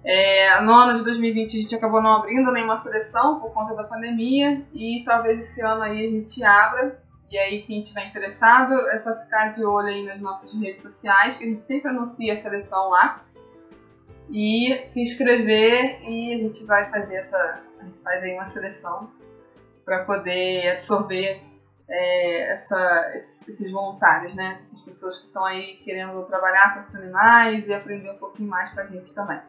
É, 0.04 0.60
no 0.62 0.74
ano 0.74 0.96
de 0.96 1.04
2020 1.04 1.58
a 1.58 1.62
gente 1.62 1.76
acabou 1.76 2.02
não 2.02 2.18
abrindo 2.18 2.52
nenhuma 2.52 2.76
seleção 2.76 3.40
por 3.40 3.54
conta 3.54 3.74
da 3.74 3.86
pandemia 3.86 4.66
e 4.74 5.02
talvez 5.06 5.40
esse 5.40 5.62
ano 5.62 5.84
aí 5.84 6.06
a 6.06 6.10
gente 6.10 6.44
abra. 6.44 7.02
E 7.32 7.38
aí 7.38 7.64
quem 7.64 7.82
estiver 7.82 8.08
interessado 8.08 8.74
é 8.90 8.98
só 8.98 9.16
ficar 9.24 9.56
de 9.56 9.66
olho 9.66 9.88
aí 9.88 10.06
nas 10.06 10.22
nossas 10.22 10.54
redes 10.54 10.84
sociais, 10.84 11.38
que 11.38 11.44
a 11.44 11.48
gente 11.48 11.64
sempre 11.64 11.90
anuncia 11.90 12.34
a 12.34 12.38
seleção 12.38 12.90
lá. 12.90 13.26
E 14.30 14.82
se 14.84 15.02
inscrever 15.02 16.02
e 16.08 16.34
a 16.34 16.38
gente 16.38 16.64
vai 16.66 16.90
fazer 16.90 17.16
essa. 17.16 17.62
A 17.80 17.84
gente 17.84 17.98
faz 17.98 18.24
aí 18.24 18.34
uma 18.36 18.48
seleção 18.48 19.12
para 19.84 20.06
poder 20.06 20.72
absorver 20.72 21.42
é, 21.90 22.54
essa, 22.54 23.14
esses 23.16 23.72
voluntários, 23.72 24.34
né? 24.34 24.60
Essas 24.62 24.82
pessoas 24.82 25.18
que 25.18 25.28
estão 25.28 25.44
aí 25.44 25.78
querendo 25.84 26.24
trabalhar 26.26 26.74
com 26.74 26.80
esses 26.80 26.96
animais 26.96 27.68
e 27.68 27.74
aprender 27.74 28.12
um 28.12 28.18
pouquinho 28.18 28.50
mais 28.50 28.72
com 28.74 28.80
a 28.80 28.86
gente 28.86 29.14
também. 29.14 29.42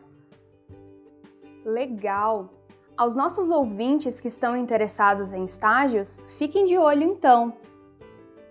Legal! 1.65 2.64
Aos 2.97 3.17
nossos 3.17 3.51
ouvintes 3.51 4.21
que 4.21 4.29
estão 4.29 4.57
interessados 4.57 5.33
em 5.33 5.43
estágios, 5.43 6.25
fiquem 6.39 6.65
de 6.65 6.79
olho 6.79 7.03
então. 7.03 7.53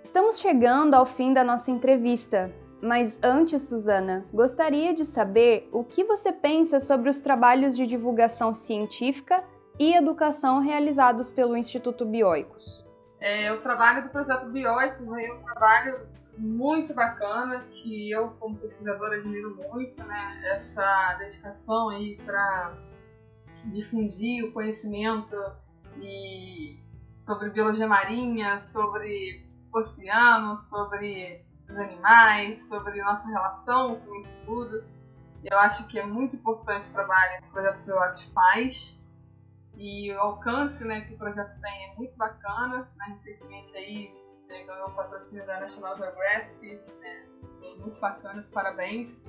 Estamos 0.01 0.38
chegando 0.38 0.95
ao 0.95 1.06
fim 1.06 1.34
da 1.34 1.45
nossa 1.45 1.71
entrevista, 1.71 2.53
mas 2.82 3.17
antes, 3.23 3.62
Suzana, 3.69 4.25
gostaria 4.34 4.93
de 4.93 5.06
saber 5.06 5.69
o 5.71 5.82
que 5.82 6.03
você 6.03 6.34
pensa 6.34 6.82
sobre 6.82 7.10
os 7.10 7.19
trabalhos 7.19 7.73
de 7.73 7.88
divulgação 7.88 8.53
científica 8.53 9.41
e 9.79 9.95
educação 9.95 10.60
realizados 10.60 11.32
pelo 11.32 11.56
Instituto 11.56 12.06
Bioicos. 12.06 12.86
É, 13.21 13.49
o 13.53 13.62
trabalho 13.62 14.03
do 14.03 14.10
projeto 14.10 14.47
Bioicos 14.47 15.08
é 15.08 15.32
um 15.32 15.41
trabalho 15.41 16.06
muito 16.38 16.93
bacana 16.93 17.63
que 17.71 18.12
eu, 18.12 18.32
como 18.41 18.58
pesquisadora, 18.58 19.15
admiro 19.15 19.56
muito, 19.71 20.03
né? 20.03 20.41
Essa 20.51 21.15
dedicação 21.17 21.88
aí 21.91 22.17
para 22.25 22.73
difundir 23.71 24.45
o 24.45 24.52
conhecimento 24.52 25.36
e 25.97 26.80
sobre 27.15 27.49
biologia 27.49 27.88
marinha, 27.88 28.60
sobre 28.60 29.45
oceano, 29.71 30.58
sobre 30.58 31.45
os 31.69 31.78
animais, 31.78 32.67
sobre 32.67 33.02
nossa 33.02 33.28
relação 33.28 33.95
com 34.02 34.15
isso 34.15 34.36
tudo. 34.43 34.84
Eu 35.43 35.58
acho 35.60 35.88
que 35.88 35.99
é 35.99 36.06
muito 36.06 36.36
importante 36.36 36.89
o 36.89 36.93
trabalho 36.93 37.41
que 37.41 37.49
o 37.49 37.52
Projeto 37.52 37.82
Bioicos 37.84 38.23
faz 38.34 38.99
e 39.76 40.12
o 40.13 40.19
alcance 40.19 40.86
né, 40.86 41.02
que 41.02 41.13
o 41.13 41.17
projeto 41.17 41.60
tem 41.60 41.91
é 41.91 41.95
muito 41.95 42.15
bacana. 42.15 42.89
Né? 42.95 43.06
Recentemente 43.10 43.76
aí 43.76 44.13
né, 44.47 44.63
ganhou 44.63 44.88
o 44.88 44.91
patrocínio 44.91 45.45
da 45.45 45.60
National 45.60 45.97
Geographic, 45.97 46.82
né? 46.99 47.26
muito 47.80 47.99
bacana, 47.99 48.41
parabéns 48.54 49.21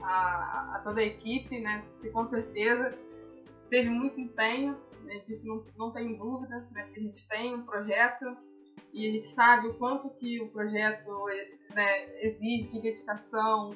a, 0.00 0.76
a, 0.76 0.80
toda 0.82 1.00
a 1.00 1.04
equipe, 1.04 1.60
né? 1.60 1.84
que 2.00 2.10
com 2.10 2.24
certeza 2.24 2.96
teve 3.72 3.88
muito 3.88 4.20
empenho, 4.20 4.76
né? 5.02 5.22
não, 5.44 5.64
não 5.78 5.90
tem 5.90 6.14
dúvida, 6.14 6.68
né? 6.72 6.90
a 6.94 7.00
gente 7.00 7.26
tem 7.26 7.54
um 7.54 7.62
projeto 7.62 8.36
e 8.92 9.08
a 9.08 9.12
gente 9.12 9.26
sabe 9.28 9.68
o 9.68 9.74
quanto 9.78 10.10
que 10.10 10.42
o 10.42 10.48
projeto 10.48 11.10
né, 11.74 12.22
exige 12.22 12.68
de 12.68 12.82
dedicação, 12.82 13.70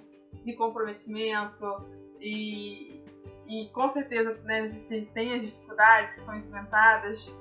de 0.44 0.52
comprometimento 0.52 1.82
e, 2.20 3.02
e 3.48 3.70
com 3.72 3.88
certeza 3.88 4.34
né, 4.44 4.68
tem 5.14 5.32
as 5.32 5.46
dificuldades 5.46 6.14
que 6.16 6.20
são 6.20 6.36
enfrentadas, 6.36 7.32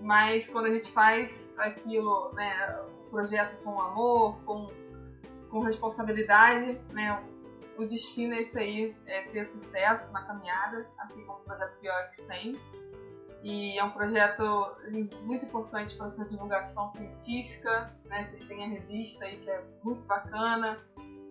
mas 0.00 0.48
quando 0.48 0.64
a 0.64 0.70
gente 0.70 0.90
faz 0.92 1.52
aquilo, 1.58 2.32
né, 2.32 2.80
o 3.06 3.10
projeto 3.10 3.62
com 3.62 3.78
amor, 3.78 4.42
com, 4.46 4.72
com 5.50 5.60
responsabilidade, 5.60 6.80
né, 6.90 7.22
o 7.78 7.86
destino 7.86 8.34
é 8.34 8.40
isso 8.40 8.58
aí, 8.58 8.94
é 9.06 9.22
ter 9.28 9.46
sucesso 9.46 10.12
na 10.12 10.22
caminhada, 10.24 10.86
assim 10.98 11.24
como 11.24 11.38
o 11.38 11.42
projeto 11.42 11.80
Biox 11.80 12.16
tem. 12.26 12.56
E 13.44 13.78
é 13.78 13.84
um 13.84 13.90
projeto 13.90 14.42
muito 15.22 15.46
importante 15.46 15.94
para 15.94 16.06
essa 16.06 16.24
divulgação 16.24 16.88
científica, 16.88 17.94
né? 18.06 18.24
Vocês 18.24 18.42
têm 18.42 18.64
a 18.64 18.68
revista 18.68 19.24
aí 19.24 19.38
que 19.38 19.48
é 19.48 19.62
muito 19.84 20.02
bacana, 20.06 20.76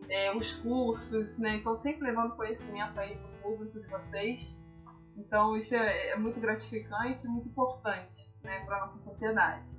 é, 0.07 0.33
os 0.33 0.53
cursos, 0.53 1.38
né? 1.38 1.57
Então 1.57 1.75
sempre 1.75 2.05
levando 2.05 2.38
conhecimento 2.38 2.97
aí 2.97 3.17
para 3.17 3.27
o 3.27 3.51
público 3.55 3.81
de 3.81 3.88
vocês. 3.89 4.55
Então 5.17 5.57
isso 5.57 5.75
é, 5.75 6.12
é 6.12 6.15
muito 6.15 6.39
gratificante 6.39 7.27
muito 7.27 7.49
importante 7.49 8.31
né, 8.41 8.63
para 8.65 8.77
a 8.77 8.79
nossa 8.81 8.99
sociedade. 8.99 9.69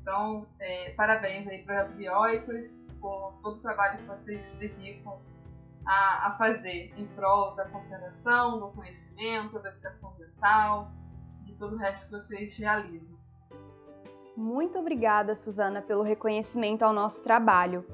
Então, 0.00 0.46
é, 0.60 0.92
parabéns 0.92 1.46
aí 1.48 1.62
Projeto 1.62 1.92
Bioicos 1.92 2.80
por 3.00 3.38
todo 3.42 3.58
o 3.58 3.60
trabalho 3.60 3.98
que 3.98 4.04
vocês 4.04 4.54
dedicam 4.54 5.20
a, 5.86 6.28
a, 6.28 6.36
fazer 6.36 6.92
em 6.96 7.06
prol 7.14 7.54
da 7.54 7.64
conservação, 7.66 8.58
do 8.58 8.68
conhecimento, 8.68 9.58
da 9.60 9.68
educação 9.68 10.10
ambiental, 10.10 10.90
de 11.42 11.56
todo 11.56 11.74
o 11.74 11.78
resto 11.78 12.06
que 12.06 12.12
vocês 12.12 12.56
realizam. 12.56 13.16
Muito 14.36 14.78
obrigada, 14.78 15.34
Suzana, 15.34 15.80
pelo 15.80 16.02
reconhecimento 16.02 16.82
ao 16.82 16.92
nosso 16.92 17.22
trabalho. 17.22 17.86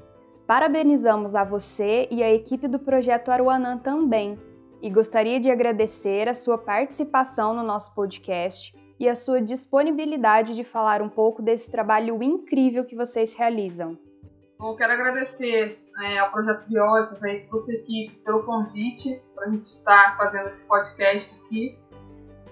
Parabenizamos 0.45 1.35
a 1.35 1.43
você 1.43 2.07
e 2.11 2.21
a 2.21 2.33
equipe 2.33 2.67
do 2.67 2.79
Projeto 2.79 3.29
Aruanã 3.29 3.77
também 3.77 4.37
e 4.81 4.89
gostaria 4.89 5.39
de 5.39 5.49
agradecer 5.49 6.27
a 6.27 6.33
sua 6.33 6.57
participação 6.57 7.53
no 7.53 7.63
nosso 7.63 7.95
podcast 7.95 8.73
e 8.99 9.07
a 9.07 9.15
sua 9.15 9.41
disponibilidade 9.41 10.55
de 10.55 10.63
falar 10.63 11.01
um 11.01 11.07
pouco 11.07 11.41
desse 11.41 11.71
trabalho 11.71 12.21
incrível 12.21 12.83
que 12.83 12.95
vocês 12.95 13.33
realizam. 13.33 13.97
Bom, 14.59 14.75
quero 14.75 14.93
agradecer 14.93 15.82
né, 15.93 16.19
ao 16.19 16.31
Projeto 16.31 16.67
Biólicos, 16.67 17.23
aí, 17.23 17.45
você 17.49 17.77
aqui 17.77 18.19
pelo 18.25 18.43
convite 18.43 19.21
para 19.35 19.47
a 19.47 19.49
gente 19.49 19.63
estar 19.63 20.17
fazendo 20.17 20.47
esse 20.47 20.65
podcast 20.65 21.39
aqui 21.45 21.77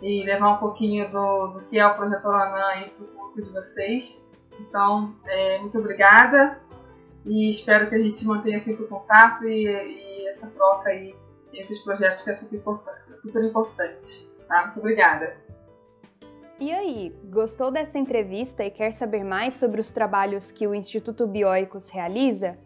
e 0.01 0.23
levar 0.23 0.55
um 0.55 0.57
pouquinho 0.57 1.09
do, 1.11 1.47
do 1.47 1.65
que 1.65 1.77
é 1.77 1.85
o 1.85 1.95
Projeto 1.95 2.25
Oranã 2.25 2.89
para 2.95 3.05
o 3.05 3.07
público 3.07 3.41
de 3.43 3.53
vocês. 3.53 4.19
Então, 4.59 5.15
é, 5.25 5.59
muito 5.59 5.77
obrigada 5.77 6.59
e 7.25 7.49
espero 7.49 7.89
que 7.89 7.95
a 7.95 7.99
gente 7.99 8.25
mantenha 8.25 8.59
sempre 8.59 8.83
o 8.83 8.87
contato 8.87 9.47
e, 9.47 9.65
e 9.65 10.27
essa 10.27 10.47
troca 10.47 10.89
aí 10.89 11.15
esses 11.53 11.79
projetos 11.81 12.21
que 12.21 12.29
é 12.29 12.33
super 12.33 12.57
importante, 12.57 13.19
super 13.19 13.43
importante 13.43 14.31
tá? 14.51 14.65
Muito 14.65 14.79
obrigada. 14.79 15.37
E 16.59 16.71
aí, 16.71 17.15
gostou 17.31 17.71
dessa 17.71 17.97
entrevista 17.97 18.63
e 18.63 18.69
quer 18.69 18.91
saber 18.91 19.23
mais 19.23 19.55
sobre 19.55 19.79
os 19.79 19.89
trabalhos 19.89 20.51
que 20.51 20.67
o 20.67 20.75
Instituto 20.75 21.25
Bioicos 21.25 21.89
realiza? 21.89 22.57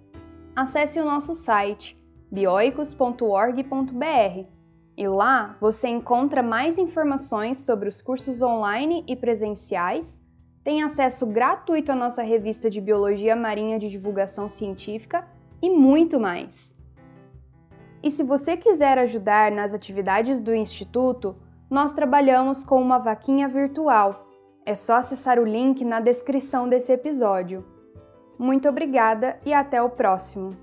Acesse 0.56 1.02
o 1.02 1.06
nosso 1.06 1.34
site 1.34 2.02
bioicos.org.br 2.32 4.50
e 4.98 5.08
lá 5.08 5.58
você 5.60 5.90
encontra 5.90 6.42
mais 6.42 6.78
informações 6.78 7.66
sobre 7.66 7.90
os 7.90 8.02
cursos 8.02 8.42
online 8.42 9.04
e 9.06 9.18
presenciais, 9.18 10.22
tem 10.64 10.82
acesso 10.82 11.28
gratuito 11.28 11.92
à 11.92 11.96
nossa 11.96 12.24
revista 12.24 12.70
de 12.70 12.80
Biologia 12.80 13.36
Marinha 13.36 13.78
de 13.78 13.90
Divulgação 13.90 14.48
Científica 14.48 15.28
e 15.62 15.70
muito 15.70 16.22
mais. 16.22 16.74
E 18.02 18.10
se 18.10 18.24
você 18.24 18.56
quiser 18.56 18.98
ajudar 18.98 19.52
nas 19.52 19.74
atividades 19.74 20.40
do 20.40 20.56
Instituto, 20.56 21.36
nós 21.70 21.92
trabalhamos 21.92 22.64
com 22.64 22.82
uma 22.82 22.98
vaquinha 22.98 23.50
virtual. 23.50 24.26
É 24.66 24.74
só 24.74 24.96
acessar 24.96 25.38
o 25.38 25.44
link 25.44 25.84
na 25.84 26.00
descrição 26.00 26.70
desse 26.70 26.94
episódio. 26.94 27.75
Muito 28.38 28.68
obrigada 28.68 29.40
e 29.46 29.54
até 29.54 29.82
o 29.82 29.90
próximo! 29.90 30.56